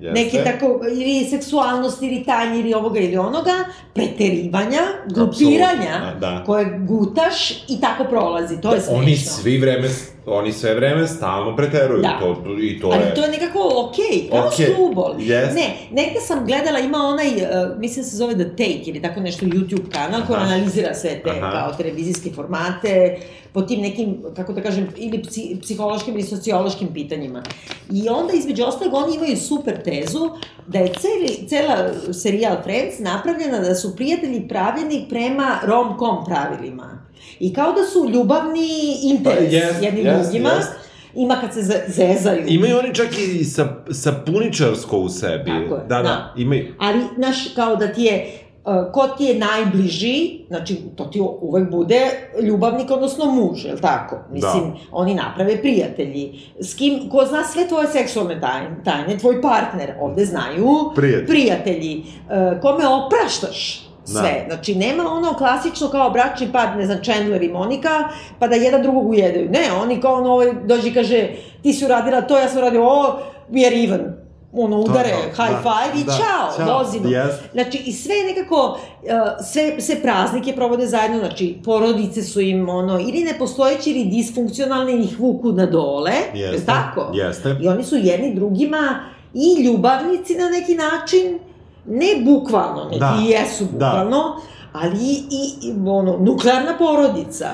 [0.01, 0.23] Jeste.
[0.23, 3.53] neke tako, ili seksualnosti, ili tanje, ili ovoga ili onoga,
[3.93, 4.81] preterivanja,
[5.15, 6.43] grupiranja, da.
[6.45, 8.97] koje gutaš i tako prolazi, to je smešno.
[8.99, 9.89] Oni svi vreme,
[10.26, 12.01] oni sve vreme stalno preteruju.
[12.01, 12.19] Da.
[12.19, 13.13] To, I to Ali je...
[13.13, 15.15] to je nekako okej, kao Okej, slubol.
[15.19, 15.55] jest.
[15.55, 19.19] Ne, negde sam gledala, ima onaj, uh, mislim da se zove The Take ili tako
[19.19, 21.51] nešto YouTube kanal koji analizira sve te Aha.
[21.51, 23.17] kao televizijske formate
[23.53, 27.43] po tim nekim, kako da kažem, ili psi, psihološkim ili sociološkim pitanjima.
[27.91, 30.30] I onda, između ostalog, oni imaju super tezu
[30.67, 37.03] da je celi, cela serijal Friends napravljena da su prijatelji pravljeni prema rom-com pravilima.
[37.39, 38.67] I kao da su ljubavni
[39.03, 40.49] interes Pa, jest, jedni jest, drugima.
[40.49, 40.71] jest.
[41.15, 42.43] Ima kad se ze- zezaju.
[42.47, 45.51] Imaju oni čak i sa, sapuničarsko u sebi.
[45.51, 46.34] Tako je, Da, da, da.
[46.38, 46.74] imaju.
[46.80, 48.32] Ali, znaš, kao da ti je,
[48.65, 50.15] uh, ko ti je najbliži,
[50.47, 52.01] znači, to ti uvek bude
[52.41, 54.17] ljubavnik, odnosno muž, je li tako?
[54.32, 54.78] Mislim, Da.
[54.91, 56.39] oni naprave prijatelji.
[56.59, 61.28] S kim, ko zna sve tvoje seksualne tajne, tajne tvoj partner, ovde znaju Prijatelj.
[61.28, 61.97] prijatelji.
[61.97, 64.45] Uh, kome opraštaš sve.
[64.49, 64.55] Da.
[64.55, 68.81] Znači, nema ono klasično kao bračni par, ne znam, Chandler i Monika, pa da jedan
[68.81, 69.49] drugog ujedaju.
[69.49, 71.29] Ne, oni kao ono, ovaj, dođe i kaže,
[71.63, 73.19] ti si uradila to, ja sam uradio ovo,
[73.51, 74.23] we are even.
[74.55, 77.09] Ono, udare, to, high da, five i da, čao, ćao, vozimo.
[77.09, 77.43] jest.
[77.53, 79.09] Znači, i sve nekako, uh,
[79.45, 85.03] sve, sve praznike provode zajedno, znači, porodice su im, ono, ili nepostojeći, ili disfunkcionalne, ili
[85.03, 87.11] ih vuku na dole, Jeste, tako?
[87.13, 87.55] jeste.
[87.61, 88.99] I oni su jedni drugima
[89.33, 91.39] i ljubavnici na neki način,
[91.86, 93.69] ne bukvalno, neki Da, jesu da.
[93.71, 94.41] bukvalno,
[94.73, 97.49] ali i, i, ono, nuklearna porodica.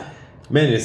[0.50, 0.82] Meni je,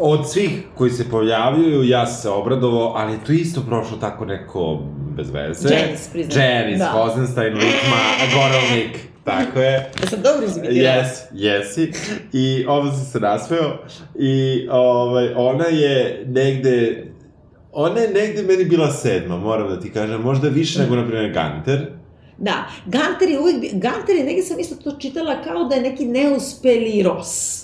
[0.00, 4.24] od svih koji se pojavljuju, ja sam se obradovao, ali je to isto prošlo tako
[4.24, 4.82] neko
[5.16, 5.74] bez veze.
[5.74, 6.44] Janice, priznam.
[6.44, 6.90] Janice, Da.
[6.90, 7.96] Hozenstein, Likma,
[8.34, 8.98] Gorelnik.
[9.24, 9.72] Tako je.
[10.02, 10.98] Ja sam dobro izimitirala.
[10.98, 11.92] Jesi, jesi.
[12.32, 13.78] I ovo sam se nasmeo.
[14.18, 17.06] I ovaj, ona je negde...
[17.72, 20.20] Ona je negde meni bila sedma, moram da ti kažem.
[20.22, 21.86] Možda više nego, na primjer, Ganter.
[22.38, 22.52] Da,
[22.86, 27.02] Ganter je uvijek, Ganter je, negdje sam isto to čitala kao da je neki neuspeli
[27.02, 27.62] Ross.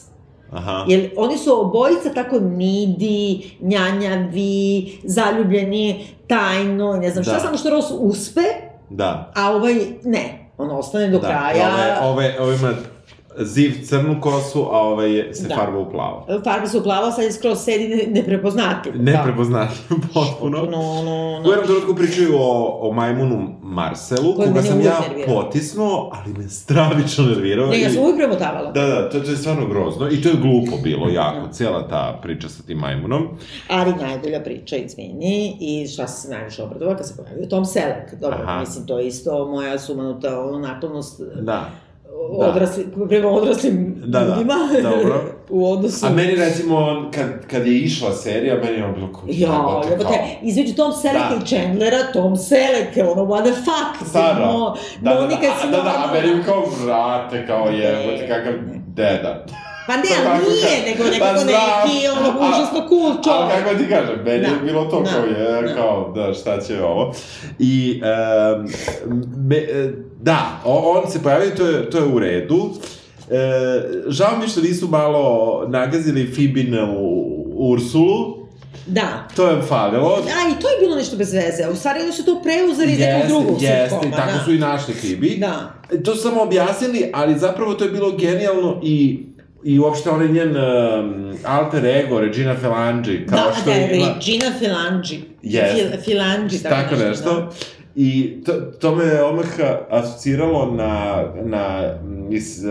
[0.52, 0.84] Aha.
[0.88, 7.40] Jer oni su obojica tako nidi, njanjavi, zaljubljeni, tajno, ne znam šta, Da.
[7.40, 8.40] samo što Ross uspe,
[8.90, 9.32] Da.
[9.34, 10.50] a ovaj ne.
[10.58, 11.26] On ostane do da.
[11.28, 11.98] kraja.
[12.02, 12.72] Ove, ove, ove ima
[13.38, 15.54] ziv crnu kosu, a ovaj je, se Da.
[15.54, 16.26] farba u plavo.
[16.44, 19.02] Farba se uplava, sad je skroz sedi ne, neprepoznatljiv.
[19.02, 19.68] Ne Da.
[20.14, 20.58] potpuno.
[20.58, 21.40] No, no, no.
[21.40, 25.34] U jednom trenutku pričaju o, o majmunu Marselu, Koji koga mene sam ja nervirao.
[25.34, 27.66] potisnuo, ali me stravično nervirao.
[27.66, 28.72] Ne, ja sam uvijek premotavala.
[28.72, 30.08] Da, da, to, to je stvarno grozno.
[30.10, 33.28] I to je glupo bilo jako, cijela ta priča sa tim majmunom.
[33.68, 38.14] Ali najbolja priča, izvini, i šta se najviše obradova kad se pojavio Tom Selleck.
[38.14, 38.60] Dobro, Aha.
[38.60, 41.70] mislim, to je isto moja sumanuta ono, naklonost Da.
[42.30, 45.22] Odrasli, prema odraslim Da, da, ljudima dobro.
[45.50, 46.06] u odnosu...
[46.06, 46.76] A meni recimo,
[47.14, 49.22] kad, kad je išla serija, meni je ono bilo kao...
[49.26, 51.36] Ja, jebote, kao- između Tom Sellecka Da.
[51.36, 54.44] i Chandlera, Tom Selleck, ono, what the fuck, Stvarno.
[54.44, 58.22] ono, Da, da, da, Monika a, da, da, a meni je kao vrate, kao jebote,
[58.22, 58.28] Ne.
[58.28, 58.52] kakav
[58.86, 59.44] deda.
[59.86, 61.46] Pa ne, ali tako nije, kao- nego Pa nekako znam,
[61.86, 63.64] neki, ono, užasno cool Ali čovjek.
[63.64, 64.64] kako ti kažem, meni je Da.
[64.64, 65.10] bilo to Da.
[65.10, 65.74] kao je, Da.
[65.74, 67.14] kao, da, šta će ovo.
[67.58, 68.68] I, um,
[69.38, 72.70] me, e, da, on se pojavio, to je, to je u redu.
[73.30, 73.34] E,
[74.08, 75.24] žao mi što nisu malo
[75.68, 76.88] nagazili Fibinu
[77.48, 78.42] Ursulu,
[78.86, 79.26] Da.
[79.36, 80.14] to je falilo.
[80.14, 81.68] A, i to je bilo nešto bez veze.
[81.68, 84.44] U stvari, oni su to preuzeli iz nekog drugog jeste, sitcoma, i tako da.
[84.44, 85.36] su i našli Fibi.
[85.36, 85.72] Da.
[86.04, 89.20] To su samo objasnili, ali zapravo to je bilo genijalno i
[89.64, 94.14] i uopšte onaj njen um, alter ego, Regina Felangi, kao da, što da, ima...
[94.14, 95.24] Regina Filangi.
[95.42, 95.88] Jeste.
[95.90, 97.34] Fil, Filangi, tako, tako nešto.
[97.34, 97.50] Da.
[97.96, 98.12] I
[98.42, 99.46] to, to me je odmah
[99.90, 100.94] asociralo na,
[101.44, 102.64] na Miss um,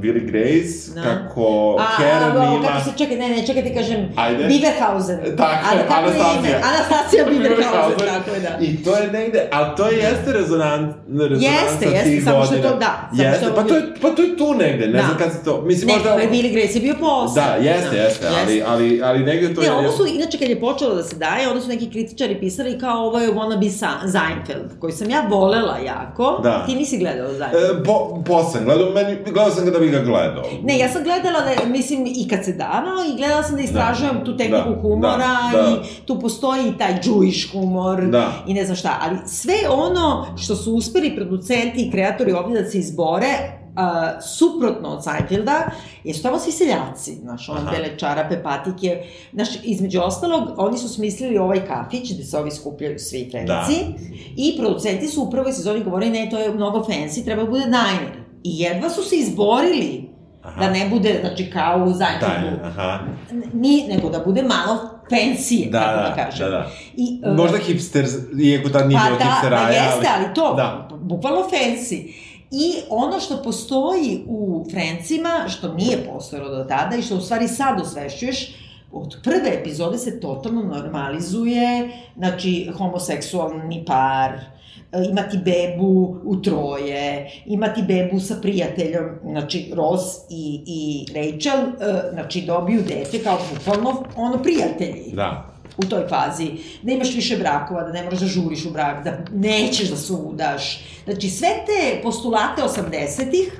[0.00, 1.02] Billy Grace, Da.
[1.02, 2.62] kako A, Karen a, ima...
[2.64, 4.44] kako se, čekaj, ne, ne, čekaj ti kažem, Ajde.
[4.44, 5.18] Biberhausen.
[5.36, 6.38] Tako Ali kako Anastasija.
[6.48, 6.60] ime?
[6.64, 8.58] Anastasija Biberhausen, tako je, da.
[8.60, 12.70] I to je negde, ali to jeste rezonans, rezonansa Jeste, jeste, tih samo što godina.
[12.70, 14.98] to- da, samo Jeste, što- pa to, je, pa to je tu negde, ne Da.
[14.98, 15.62] znam kad se to...
[15.62, 16.10] Mislim, Ne, možda...
[16.12, 17.42] je Billy Grace je bio posle.
[17.42, 19.72] Da, jeste, jeste, ali, ali, ali negde to Ne, je...
[19.72, 22.98] ovo su, inače kad je počelo da se daje, onda su neki kritičari pisali kao
[22.98, 24.06] ovo je wannabe Sa-
[24.58, 26.40] Seinfeld, koji sam ja volela jako.
[26.42, 26.66] Da.
[26.66, 27.80] Ti nisi gledala Seinfeld.
[27.80, 30.44] E, po, posle gledao, meni, gledao sam ga da bi ga gledao.
[30.62, 34.24] Ne, ja sam gledala da, mislim, i kad se davao i gledala sam da istražujem
[34.24, 35.68] tu tehniku Da, humora da, da.
[35.68, 38.32] i tu postoji i taj Jewish humor Da.
[38.46, 42.70] i ne znam šta, ali sve ono što su uspeli producenti i kreatori ovdje da
[42.70, 43.84] se izbore, Uh,
[44.38, 45.70] suprotno od Seinfelda,
[46.04, 49.02] je su tamo svi seljaci, znaš, ono, bele čarape, patike,
[49.32, 53.74] znaš, između ostalog, oni su smislili ovaj kafić gde se ovi skupljaju svi frenci
[54.36, 57.64] i producenti su u prvoj sezoni govorili, ne, to je mnogo fancy, treba da bude
[57.64, 58.12] diner.
[58.44, 60.08] I jedva su se izborili
[60.42, 60.60] Aha.
[60.60, 63.00] da ne bude, znači, kao u Seinfeldu, Da,
[63.52, 64.78] ni, nego da bude malo
[65.10, 66.46] fancy, Da, kako da, da, kažem.
[66.46, 66.70] da, da.
[66.96, 68.06] I, uh, Možda hipster,
[68.42, 70.88] iako tad nije pa bilo da, hipsteraja, pa jeste, ali to, Da.
[71.00, 72.12] bukvalno fancy.
[72.50, 77.48] I ono što postoji u Frencima, što nije postojalo do tada i što u stvari
[77.48, 78.54] sad osvešćuješ,
[78.92, 87.82] od prve epizode se totalno normalizuje, znači, homoseksualni par, e, imati bebu u troje, imati
[87.82, 94.42] bebu sa prijateljom, znači Ross i, i Rachel, e, znači dobiju dete kao bukvalno ono
[94.42, 95.47] prijatelji Da.
[95.78, 96.50] U toj fazi,
[96.82, 100.12] da imaš više brakova, da ne moraš da žuriš u brak, da nećeš da se
[100.12, 100.84] udaš.
[101.04, 103.52] Znači, sve te postulate 80-ih,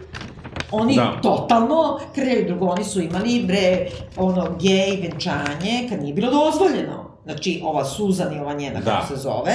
[0.70, 1.18] oni Da.
[1.22, 2.66] totalno krljaju drugo.
[2.66, 7.07] Oni su imali, bre, ono, gej venčanje, kad nije bilo dozvoljeno.
[7.28, 8.90] Znači, ova Suzan i ova njena, Da.
[8.90, 9.52] kako se zove.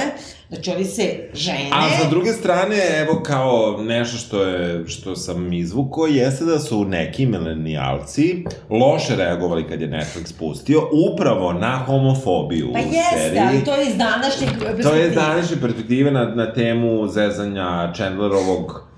[0.48, 1.02] Znači, oni se
[1.34, 1.70] žene...
[1.72, 6.84] A sa druge strane, evo kao nešto što je, što sam izvukao, jeste da su
[6.84, 13.40] neki milenijalci loše reagovali kad je Netflix pustio, upravo na homofobiju Pa u jeste, seriji.
[13.40, 15.08] ali to je iz današnjeg To je perspektive.
[15.10, 18.88] današnje perspektive na, na temu zezanja Chandlerovog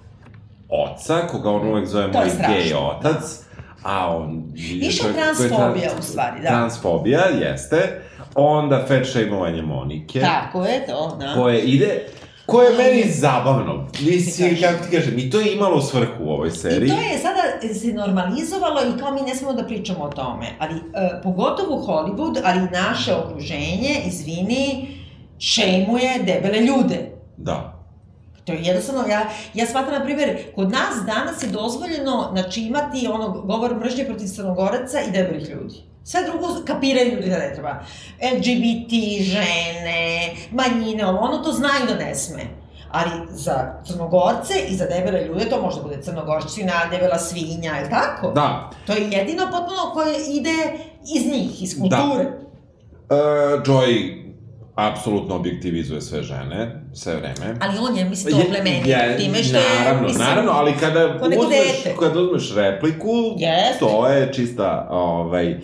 [0.70, 3.22] oca, koga on uvek zove moj gej otac.
[3.82, 4.44] A on...
[4.54, 6.48] Više to je- transfobija, trans- u stvari, da.
[6.48, 8.00] Transfobija, jeste.
[8.36, 10.20] Onda fat shameovanje Monike.
[10.20, 11.34] Tako je to, da.
[11.34, 12.06] Koje ide...
[12.46, 13.86] Koje je meni zabavno.
[14.00, 16.88] Mislim, kako ti kažem, i to je imalo svrhu u ovoj I seriji.
[16.88, 20.46] to je sada se normalizovalo i kao mi ne smemo da pričamo o tome.
[20.58, 20.80] Ali, e,
[21.22, 24.88] pogotovo Hollywood, ali i naše okruženje, izvini,
[25.38, 27.10] šejmuje debele ljude.
[27.36, 27.76] Da.
[28.44, 33.08] To je jednostavno, ja, ja smatram, na primjer, kod nas danas je dozvoljeno, znači, imati
[33.12, 35.74] ono, govor mržnje protiv crnogoraca i debelih ljudi.
[36.06, 37.70] Sve drugo kapiraju ljudi da ne treba.
[38.34, 42.42] LGBT, žene, manjine, ovo, ono to znaju da ne sme.
[42.90, 47.90] Ali za crnogorce i za debele ljude to može da bude crnogoršćina, debela svinja, je
[47.90, 48.30] tako?
[48.30, 48.70] Da.
[48.86, 50.78] To je jedino potpuno koje ide
[51.14, 52.24] iz njih, iz kulture.
[53.08, 53.16] Da.
[53.16, 53.18] E,
[53.64, 54.22] Joy
[54.74, 57.56] apsolutno objektivizuje sve žene, sve vreme.
[57.60, 61.06] Ali on je, mislim, to oplemenio, je, time što je, naravno, mislim, naravno, ali kada
[61.06, 63.78] uzmeš, kada uzmeš repliku, Jeste.
[63.80, 65.56] to je čista, ovaj,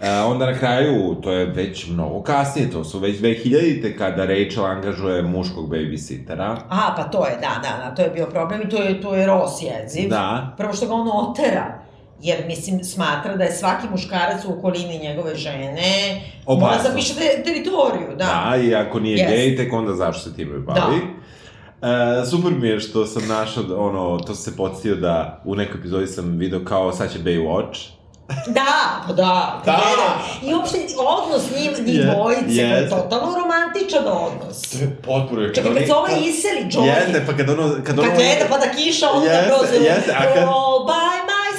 [0.00, 4.64] e, onda na kraju, to je već mnogo kasnije, to su već 2000-te kada Rachel
[4.64, 6.56] angažuje muškog babysittera.
[6.68, 9.14] A, pa to je, da, da, da, to je bio problem i to je, to
[9.14, 10.10] je Ross jeziv.
[10.10, 10.54] Da.
[10.56, 11.78] Prvo što ga on otera,
[12.22, 16.88] jer, mislim, smatra da je svaki muškarac u okolini njegove žene mora Opasnost.
[16.88, 18.50] zapiše te, teritoriju, da.
[18.50, 19.36] Da, i ako nije Jeste.
[19.36, 20.96] gej, tek onda zašto se time bavi.
[21.82, 26.06] E, super mi je što sam našao, ono, to se podsjetio da u nekoj epizodi
[26.06, 27.95] sam video kao sad će Baywatch.
[28.48, 28.62] Da,
[29.06, 29.22] pa da,
[29.64, 29.72] Da.
[29.72, 30.12] gledam.
[30.42, 32.90] I uopšte odnos njim, njih Je- dvojice, je jeste.
[32.90, 34.62] totalno romantičan odnos.
[34.62, 37.68] To je potpuno je Čekaj, kad se ovaj iseli, Joey, Jeste, pa kad ono...
[37.68, 40.86] Kad, kad ono, gleda pa da kiša, onda Jeste, proziva, jeste, a kad- all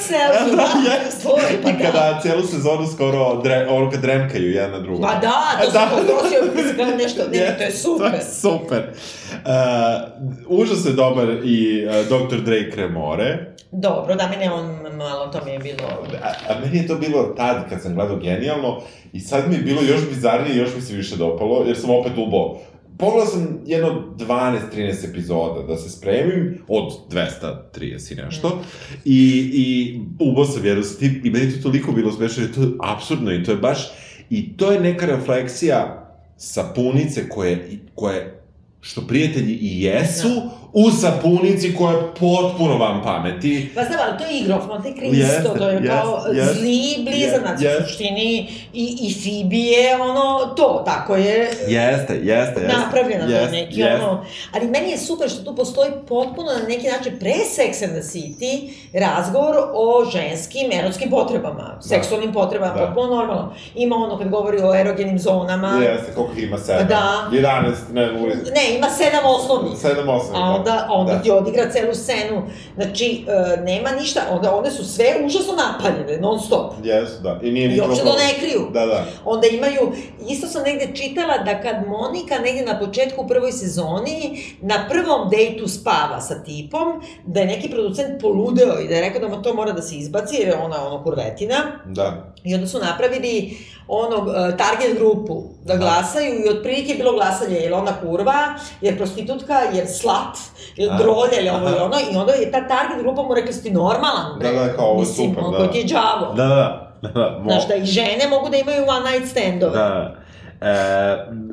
[0.09, 1.23] myself, da, Jeste.
[1.23, 1.79] to je, pa I da.
[1.79, 5.01] kada celu sezonu skoro, dre, ono kad dremkaju jedna na drugu.
[5.01, 5.71] Pa da, to Da.
[5.71, 8.13] sam potrosio, mislim, nešto, ne, to je To super.
[8.13, 8.83] je super.
[9.31, 11.91] Uh, užasno je dobar i uh,
[12.29, 12.37] Dr.
[12.37, 13.37] Dre Cremore.
[13.71, 14.65] Dobro, da mene on
[14.97, 15.83] malo, to mi je bilo...
[16.23, 18.81] A, a meni je to bilo tad kad sam gledao genijalno
[19.13, 21.89] i sad mi je bilo još bizarnije i još mi se više dopalo, jer sam
[21.89, 22.57] opet ubo.
[22.97, 28.61] Pogledao sam jedno 12-13 epizoda da se spremim, od 230 i nešto,
[29.05, 32.67] i, i ubo sam vjeru sa tim, i meni to toliko bilo smešno, to je
[32.79, 33.87] absurdno i to je baš,
[34.29, 38.43] i to je neka refleksija sapunice koje, koje
[38.81, 40.27] što prijatelji i jesu,
[40.73, 45.17] u sapunici koja je potpuno van pameti, Pa znam, ali to je igra Monte Cristo,
[45.17, 46.53] Jeste, to je kao jeste, jeste.
[46.53, 47.77] zli blizanac Jeste.
[47.77, 48.33] u suštini
[48.73, 51.37] i, i Phoebe je ono to, tako je
[51.67, 51.73] Jeste,
[52.13, 52.67] jeste, jeste.
[52.75, 53.95] napravljena to je jeste, neki jeste.
[53.95, 57.93] ono, ali meni je super što tu postoji potpuno na neki način pre Sex and
[57.93, 62.85] the City razgovor o ženskim erotskim potrebama, seksualnim potrebama, Da.
[62.85, 63.53] potpuno normalno.
[63.75, 66.57] Ima ono kad govori o erogenim zonama, Jeste, koliko ima?
[66.57, 66.87] Sedam?
[66.87, 67.29] Da.
[67.31, 68.05] 11, ne,
[68.51, 69.77] ne, ima sedam osnovnih.
[69.77, 70.35] Sedam, osam.
[70.57, 71.21] Onda, onda da.
[71.21, 72.43] ti odigra celu scenu.
[72.75, 76.73] Znači, e, nema ništa, onda one su sve užasno napaljene, non stop.
[76.83, 77.39] Jesu, da.
[77.43, 78.69] I nije I uopšte to ne kriju.
[78.73, 79.05] Da, da.
[79.25, 79.91] Onda imaju,
[80.29, 85.29] isto sam negde čitala da kad Monika negde na početku u prvoj sezoni na prvom
[85.29, 89.53] dejtu spava sa tipom, da je neki producent poludeo i da je rekao da to
[89.53, 91.55] mora da se izbaci jer je ona ono kurvetina.
[91.85, 92.33] Da.
[92.43, 93.57] I onda su napravili
[93.87, 98.33] ono, e, target grupu da glasaju i otprilike je bilo glasanje, je li ona kurva,
[98.81, 100.37] jer prostitutka, jer slat,
[100.75, 103.51] jer A, drolja, ili ovo i ono, i onda je ta target grupa mu rekla,
[103.51, 104.51] si ti normalan, bre.
[104.51, 105.71] Da, da, kao, ovo je Mislim, super, da.
[105.71, 106.33] ti je džavo.
[106.33, 107.09] Da, da, da.
[107.09, 107.39] da.
[107.43, 107.51] Mo...
[107.51, 109.77] Znaš, da i žene mogu da imaju one night standove.
[109.77, 110.15] Da.
[110.61, 110.73] E,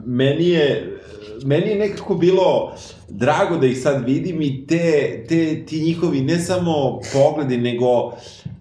[0.05, 0.95] meni je
[1.45, 2.73] meni je nekako bilo
[3.17, 8.13] drago da ih sad vidim i te, te, ti njihovi ne samo pogledi, nego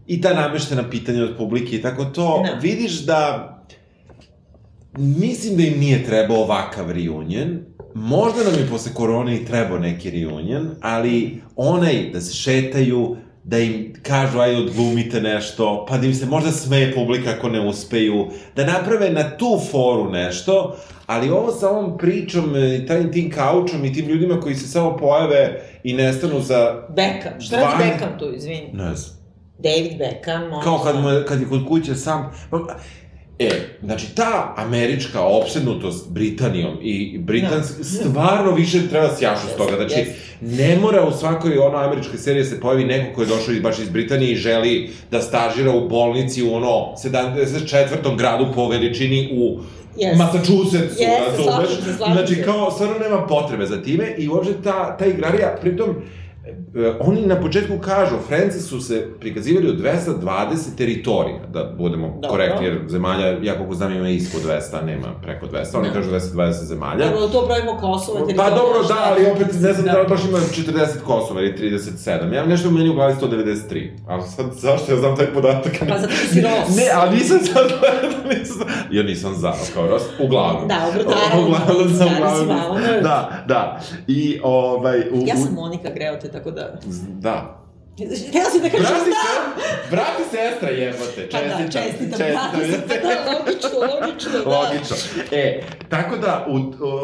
[0.08, 2.60] i ta nameštena pitanja od publike i tako to, Da.
[2.60, 3.50] vidiš da
[4.98, 7.60] mislim da im nije trebao ovakav reunion,
[7.94, 13.60] možda nam je posle korone i trebao neki reunion, ali onaj da se šetaju, da
[13.60, 18.28] im kažu aj odglumite nešto, pa da im se možda smeje publika ako ne uspeju,
[18.56, 20.76] da naprave na tu foru nešto,
[21.06, 24.98] ali ovo sa ovom pričom i tajim tim kaučom i tim ljudima koji se samo
[24.98, 26.88] pojave i nestanu za...
[26.90, 28.70] Beckham, šta radi Beckham tu, izvini?
[28.74, 29.18] Ne znam.
[29.58, 30.62] David Beckham, ono...
[30.62, 32.32] Kao kad, mu kad je kod kuće sam...
[33.40, 33.50] E,
[33.84, 39.76] znači ta američka opsednutost Britanijom i Britansk, stvarno više treba sjašu s toga.
[39.76, 40.16] Znači, Jeste.
[40.42, 43.80] ne mora u svakoj ono američkoj seriji da se pojavi neko ko je došao baš
[43.80, 48.18] iz Britanije i želi da stažira u bolnici u ono 74.
[48.18, 49.60] gradu po veličini u
[49.98, 50.18] Jeste.
[50.18, 51.70] Massachusettsu, Jeste, razumeš?
[51.98, 55.96] Znači, kao, stvarno nema potrebe za time i uopšte ta, ta igrarija, pritom,
[57.00, 60.22] oni na početku kažu, Frenci su se prikazivali od 220
[60.78, 62.30] teritorija, da budemo Dobro.
[62.30, 65.94] korektni, jer zemalja, ja koliko znam, ima ispod 200, a nema preko 200, oni Da.
[65.94, 67.06] kažu 220 zemalja.
[67.06, 70.10] Dobro, to brojimo Kosovo, Pa teritoriju, dobro, da, ali opet ne znam da li Da.
[70.10, 72.34] baš ima 40 Kosova ili 37.
[72.34, 73.92] Ja nešto u meni u glavi 193.
[74.08, 75.74] Ali sad, zašto ja znam taj podatak?
[75.80, 76.76] Pa zato što si Ros.
[76.76, 78.58] Ne, ali nisam sad gledao, nisam...
[78.92, 80.68] Ja nisam za, kao Ros, uglavnom.
[80.68, 81.48] Da, dobro, naravno.
[81.48, 82.48] Uglavnom sam, uglavnom.
[82.58, 83.04] Valner.
[83.04, 83.80] Da, da.
[84.08, 85.00] I, ovaj...
[85.00, 86.80] U, Ja u- sam Monika Greote, tako da...
[87.20, 87.64] Da.
[88.30, 89.64] Htela si da kažeš Brati da!
[89.64, 92.20] se, brati sestra jebote, Pa da, čestitam.
[92.20, 94.50] čestitam, brate se, pa da, logično, logično, da.
[94.50, 94.96] Logično.
[95.32, 96.58] E, tako da, u,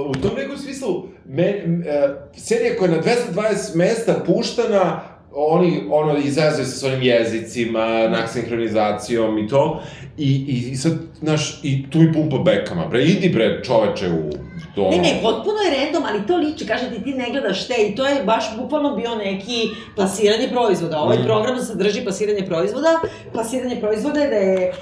[0.10, 1.64] u tom nekom smislu, me, e,
[2.38, 5.02] serija koja je na 220 mesta puštana,
[5.34, 9.82] oni, ono, izazuje se s onim jezicima, nak sinhronizacijom i to,
[10.18, 14.49] i, i, i sad, znaš, i tu mi pumpa bekama, bre, idi bre, čoveče, u
[14.76, 14.90] To...
[14.90, 17.96] Ne, ne, potpuno je random, ali to liči, kaže ti, ti ne gledaš te i
[17.96, 21.00] to je baš bukvalno bio neki plasiranje proizvoda.
[21.00, 21.26] Ovaj mm.
[21.26, 23.00] program sadrži plasiranje proizvoda.
[23.34, 24.74] Plasiranje proizvoda je da je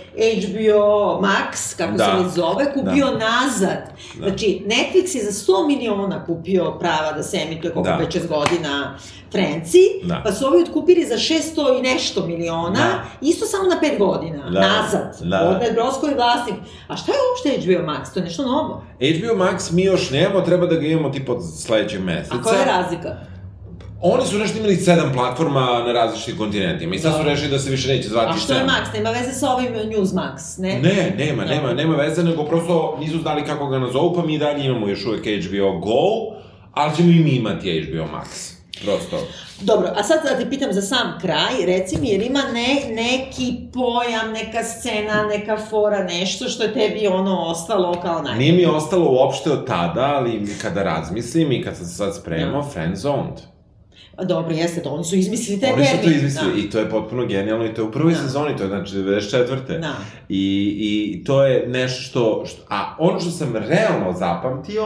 [0.47, 2.05] HBO Max, kako da.
[2.05, 3.17] se već zove, kupio da.
[3.17, 3.91] nazad.
[4.15, 4.27] Da.
[4.27, 8.05] Znači, Netflix je za 100 miliona kupio prava da se emituje koliko da.
[8.05, 8.97] 5-6 godina
[9.31, 10.21] Frenci, da.
[10.23, 13.03] pa su ovi otkupili za 600 i nešto miliona, da.
[13.21, 14.59] isto samo na 5 godina, da.
[14.59, 15.17] nazad.
[15.21, 15.55] Da.
[15.55, 16.55] Odred Brosko je vlasnik.
[16.87, 18.13] A šta je uopšte HBO Max?
[18.13, 18.83] To je nešto novo?
[18.99, 22.35] HBO Max mi još nemamo, treba da ga imamo tipa od sledećeg meseca.
[22.35, 23.17] A koja je razlika?
[24.01, 27.29] Oni su nešto imali sedam platforma na različitim kontinentima i sad su da.
[27.29, 28.93] rešili da se više neće zvati A što je Max?
[28.93, 30.79] Nema veze sa ovim News Max, ne?
[30.79, 31.49] Ne, nema, no.
[31.49, 35.05] nema, nema veze, nego prosto nisu znali kako ga nazovu, pa mi dalje imamo još
[35.05, 36.37] uvek HBO Go,
[36.71, 38.56] ali ćemo i mi imati HBO Max.
[38.83, 39.27] Prosto.
[39.61, 43.55] Dobro, a sad da te pitam za sam kraj, reci mi, jer ima ne, neki
[43.73, 48.37] pojam, neka scena, neka fora, nešto što je tebi ono ostalo kao najbolje?
[48.37, 52.61] Nije mi ostalo uopšte od tada, ali kada razmislim i kad sam se sad spremao,
[52.61, 52.69] no.
[52.69, 53.39] friendzoned.
[54.23, 55.79] Dobro, jeste to, oni su izmislili termin.
[55.79, 56.67] Oni su to izmislili da.
[56.67, 58.19] i to je potpuno genijalno i to je u prvoj da.
[58.19, 59.79] sezoni, to je znači 94.
[59.79, 59.93] Da.
[60.29, 64.85] I, I to je nešto što, što, a ono što sam realno zapamtio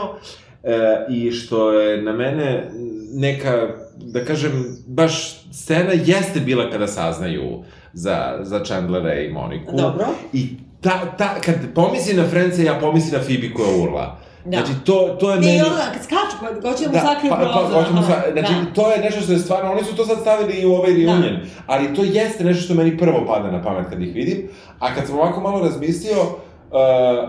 [0.64, 2.70] e, i što je na mene
[3.14, 9.76] neka, da kažem, baš scena jeste bila kada saznaju za, za Chandlera i Moniku.
[9.76, 10.06] Dobro.
[10.32, 10.48] I
[10.80, 14.18] ta, ta, kad pomisli na Frence, ja pomislim na Phoebe koja urla.
[14.44, 14.58] Da.
[14.58, 15.56] Znači, to, to je meni...
[15.56, 18.22] Ne, ono, kad skaču, pa hoće da mu sakriju pa, pa, hoćemo sa...
[18.32, 18.74] Znači, da.
[18.74, 19.72] to je nešto što je stvarno...
[19.72, 21.34] Oni su to sad stavili i u ovaj reunion.
[21.34, 21.62] Da.
[21.66, 24.48] Ali to jeste nešto što meni prvo pada na pamet kad ih vidim.
[24.78, 27.28] A kad sam ovako malo razmislio, uh,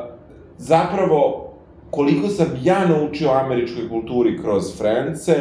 [0.57, 1.42] zapravo,
[1.93, 5.35] koliko sam ja naučio o američkoj kulturi kroz Frence,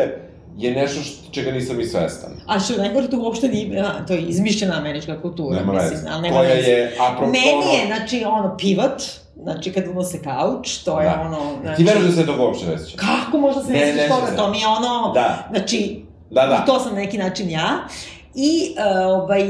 [0.57, 2.30] je nešto što, čega nisam i svestan.
[2.46, 6.09] A što najgore to uopšte nije, to je izmišljena američka kultura, nema mislim, veze.
[6.11, 6.70] ali nema Koja veze.
[6.70, 7.32] je, apropo...
[7.32, 9.03] Meni je, znači, ono, pivot,
[9.42, 11.22] znači kad unose kauč, to je da.
[11.26, 11.76] ono, znači...
[11.76, 12.96] Ti veruješ da se to uopšte ne sjeća?
[12.96, 15.48] Kako možda se ne, ne toga, to mi je ono, da.
[15.50, 16.64] znači, da, da.
[16.66, 17.68] to sam neki način ja.
[18.34, 19.42] I uh, ovaj,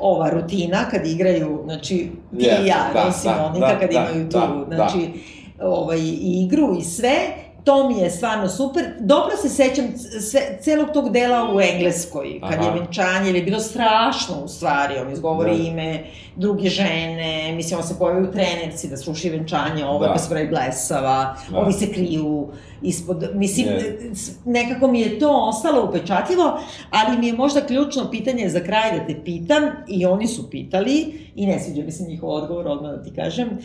[0.00, 4.00] ova rutina kad igraju, znači, ti yes, i ja, da, Rosi da, da, kad da,
[4.00, 5.37] imaju tu, da, znači, da.
[5.60, 8.84] Ovaj, igru i sve, to mi je stvarno super.
[9.00, 9.84] Dobro se sećam
[10.20, 12.64] sve, celog tog dela u Engleskoj, kad Aha.
[12.64, 15.64] je venčanje, je bilo strašno u stvari, on izgovori da.
[15.64, 16.04] ime
[16.36, 20.12] druge žene, mislim, on se pojavi u trenerci da sluši venčanje, ovo da.
[20.12, 21.58] pa se pravi blesava, da.
[21.58, 22.48] ovi se kriju
[22.82, 24.30] ispod, mislim, yes.
[24.44, 29.06] nekako mi je to ostalo upečatljivo, ali mi je možda ključno pitanje za kraj da
[29.06, 33.02] te pitam, i oni su pitali, i ne sviđa mi se njihov odgovor, odmah da
[33.02, 33.64] ti kažem, uh,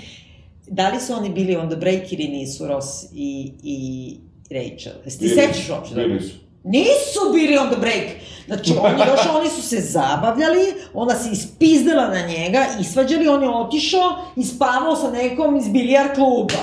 [0.68, 4.18] da li su oni bili on the break ili nisu Ross i, i
[4.50, 4.94] Rachel?
[5.06, 5.96] Jesi ti sećaš uopšte?
[5.96, 6.36] Bili su.
[6.64, 8.06] Nisu bili on the break.
[8.46, 13.50] Znači, oni još, oni su se zabavljali, ona se ispizdala na njega, isvađali, on je
[13.50, 16.60] otišao i spavao sa nekom iz bilijar kluba.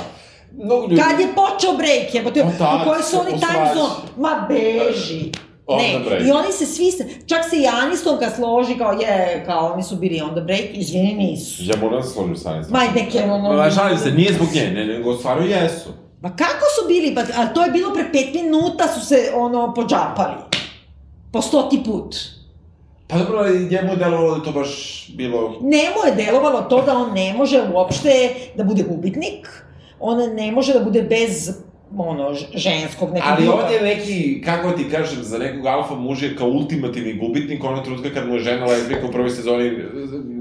[0.52, 3.94] No, Kad je počeo break, jebote, u kojoj su oni time zone?
[4.16, 5.32] Ma beži.
[5.76, 6.26] Ne, break.
[6.26, 9.96] i oni se svi, se, čak se i Anistonka složi kao je, kao oni su
[9.96, 11.62] bili on the break, izvini nisu.
[11.64, 12.86] Ja moram da složim sa Anistonkom.
[12.86, 13.52] Ma neke ono...
[13.52, 15.90] Ma šalim se, nije zbog nje, ne, nego stvarno jesu.
[16.20, 19.74] Ma kako su bili, pa, a to je bilo pre pet minuta su se ono
[19.74, 20.34] pođapali.
[21.32, 22.16] Po stoti put.
[23.08, 25.58] Pa dobro, njemu je delovalo da to baš bilo...
[25.60, 29.48] Njemu je delovalo to da on ne može uopšte da bude gubitnik,
[30.00, 31.50] on ne može da bude bez
[31.96, 36.36] ono, ženskog nekog Ali on je neki, kako ti kažem, za nekog alfa muž je
[36.36, 39.70] kao ultimativni gubitnik onog trutka kad mu je žena lezbika u prvoj sezoni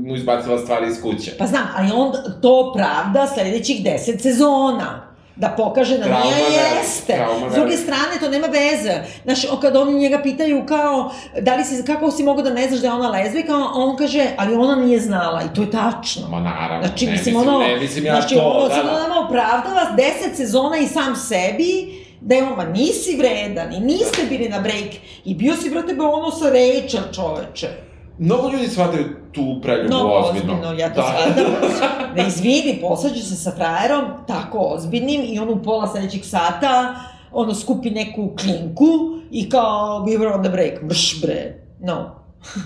[0.05, 1.31] mu izbacila stvari iz kuće.
[1.37, 5.08] Pa znam, ali on to pravda sledećih deset sezona
[5.39, 7.25] da pokaže da trauma nije jeste.
[7.51, 8.93] S druge strane, to nema veze.
[9.23, 11.11] Znaš, kad oni njega pitaju kao,
[11.41, 14.25] da li si, kako si mogao da ne znaš da je ona lezbika, on kaže,
[14.37, 16.27] ali ona nije znala i to je tačno.
[16.29, 19.07] Ma naravno, znači, ne, mislim, ono, ne, mislim ja znači, to, ono, da, da.
[19.07, 24.21] nama opravdava deset sezona i sam sebi, da je on, ma nisi vredan i niste
[24.29, 24.89] bili na break
[25.25, 27.88] i bio si, brate, ono sa Rachel, čoveče.
[28.19, 30.53] Mnogo ljudi shvataju tu preljubu no, ozbiljno.
[30.53, 31.07] ozbiljno, ja to da.
[31.07, 31.53] shvatam.
[32.15, 36.95] da izvini, posađu se sa frajerom, tako ozbiljnim, i on u pola sledećeg sata,
[37.31, 38.87] ono, skupi neku klinku
[39.31, 42.15] i kao, we were on the break, mrš bre, no.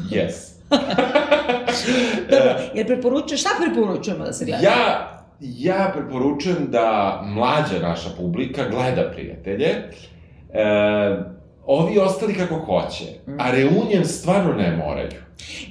[0.09, 0.53] yes.
[2.31, 4.63] Dobro, jer preporučuješ, šta preporučujemo da se gleda?
[4.63, 5.09] Ja,
[5.41, 9.83] ja preporučujem da mlađa naša publika gleda prijatelje, e,
[11.65, 13.05] ovi ostali kako hoće,
[13.39, 15.09] a reunion stvarno ne moraju.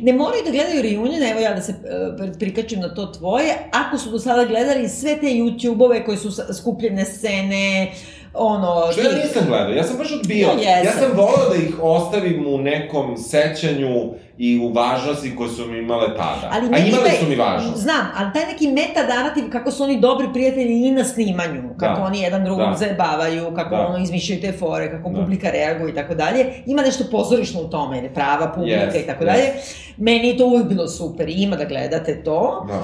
[0.00, 3.98] Ne moraju da gledaju reunion, evo ja da se uh, prikačem na to tvoje, ako
[3.98, 7.92] su do sada gledali sve te YouTube-ove koje su skupljene scene,
[8.34, 8.92] ono...
[8.92, 10.48] Što ja nisam gledao, ja sam baš odbio.
[10.58, 10.84] Ja jesam.
[10.86, 13.94] Ja sam volao da ih ostavim u nekom sećanju
[14.38, 16.50] i u važnosti koje su mi imale tada.
[16.52, 17.76] Ali A imale taj- su mi važnost.
[17.76, 22.00] Znam, ali taj neki meta narativ kako su oni dobri prijatelji i na snimanju, kako
[22.00, 22.06] Da.
[22.06, 22.76] oni jedan drugog Da.
[22.76, 23.86] zajebavaju, kako Da.
[23.86, 25.20] ono izmišljaju te fore, kako Da.
[25.20, 26.46] publika reaguje i tako dalje.
[26.66, 29.26] Ima nešto pozorišno u tome, je prava publika Yes, i tako yes.
[29.26, 29.44] dalje.
[29.96, 32.64] Meni je to uvijek bilo super ima da gledate to.
[32.68, 32.82] Da.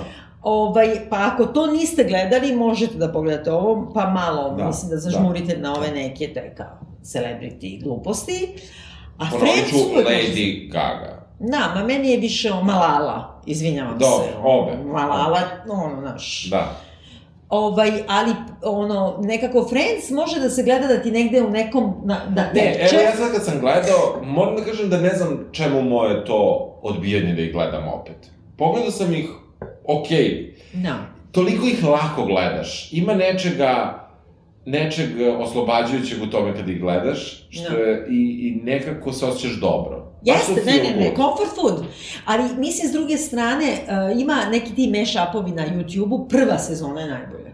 [0.49, 4.97] Ovaj, pa ako to niste gledali, možete da pogledate ovo, pa malo, Da, mislim da
[4.97, 8.49] zažmurite na ove neke te kao celebrity gluposti.
[9.19, 11.29] A Ponovit ću Lady Gaga.
[11.41, 14.31] Da, ma meni je više o Malala, izvinjavam Dobro, se.
[14.45, 14.73] obe.
[14.85, 15.41] Malala,
[15.71, 16.49] ono, znaš.
[16.51, 16.77] Da.
[17.49, 18.33] Ovaj, ali,
[18.63, 22.53] ono, nekako Friends može da se gleda da ti negde u nekom, na, da Ne,
[22.55, 22.95] teče.
[22.97, 26.39] evo ja sad kad sam gledao, moram da kažem da ne znam čemu moje to
[26.83, 28.17] odbijanje da ih gledam opet.
[28.59, 29.29] Pogledao sam ih,
[29.85, 30.95] okej, Da.
[31.33, 32.93] toliko ih lako gledaš.
[32.93, 34.05] Ima nečega,
[34.67, 37.77] nečeg oslobađajućeg u tome kad ih gledaš, što Da.
[37.77, 40.05] je, i, i nekako se osjećaš dobro.
[40.25, 41.85] Jeste, ne, ne, ne, comfort food.
[42.25, 43.67] Ali, mislim, s druge strane,
[44.13, 47.49] uh, ima neki ti mash-upovi na YouTube-u, prva sezona je najbolja.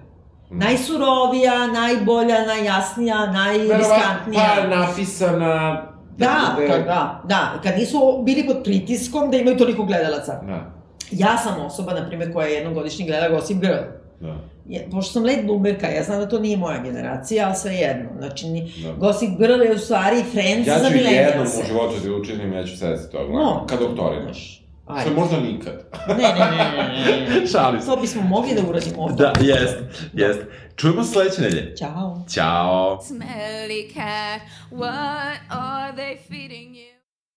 [0.51, 0.59] Mm.
[0.59, 4.55] Najsurovija, najbolja, najjasnija, najriskantnija.
[4.57, 5.87] Pa napisana...
[6.19, 10.33] Da, bude- da, da, da, kad nisu bili pod pritiskom da imaju toliko gledalaca.
[10.33, 10.74] Da,
[11.11, 13.83] Ja sam osoba, na primjer, koja je jednom godišnje gleda Gossip Girl.
[14.21, 14.37] da.
[14.69, 18.09] Je, pošto sam late bloomerka, ja znam da to nije moja generacija, ali sve jedno.
[18.19, 18.93] Znači, ni, Da.
[18.93, 22.67] Gossip Girl je u stvari Friends Ja za ću jednom u životu da učinim, ja
[22.67, 23.33] ću sedeti to gledam.
[23.33, 23.67] No.
[23.69, 24.23] Kad doktorinu.
[24.23, 25.11] Znaš, Što Ajde.
[25.11, 25.75] možda nikad.
[26.09, 27.47] Ne, ne, ne, ne, ne, ne.
[27.53, 27.87] Šalim se.
[27.87, 29.17] To bismo mogli da uradimo ovdje.
[29.27, 29.77] Da, jest,
[30.13, 30.41] jest.
[30.77, 31.77] Čujemo se sledeće nedelje.
[31.77, 32.23] Ćao.
[32.35, 33.01] Ćao.
[33.09, 34.41] Smelly cat,
[34.73, 36.94] what are they feeding you?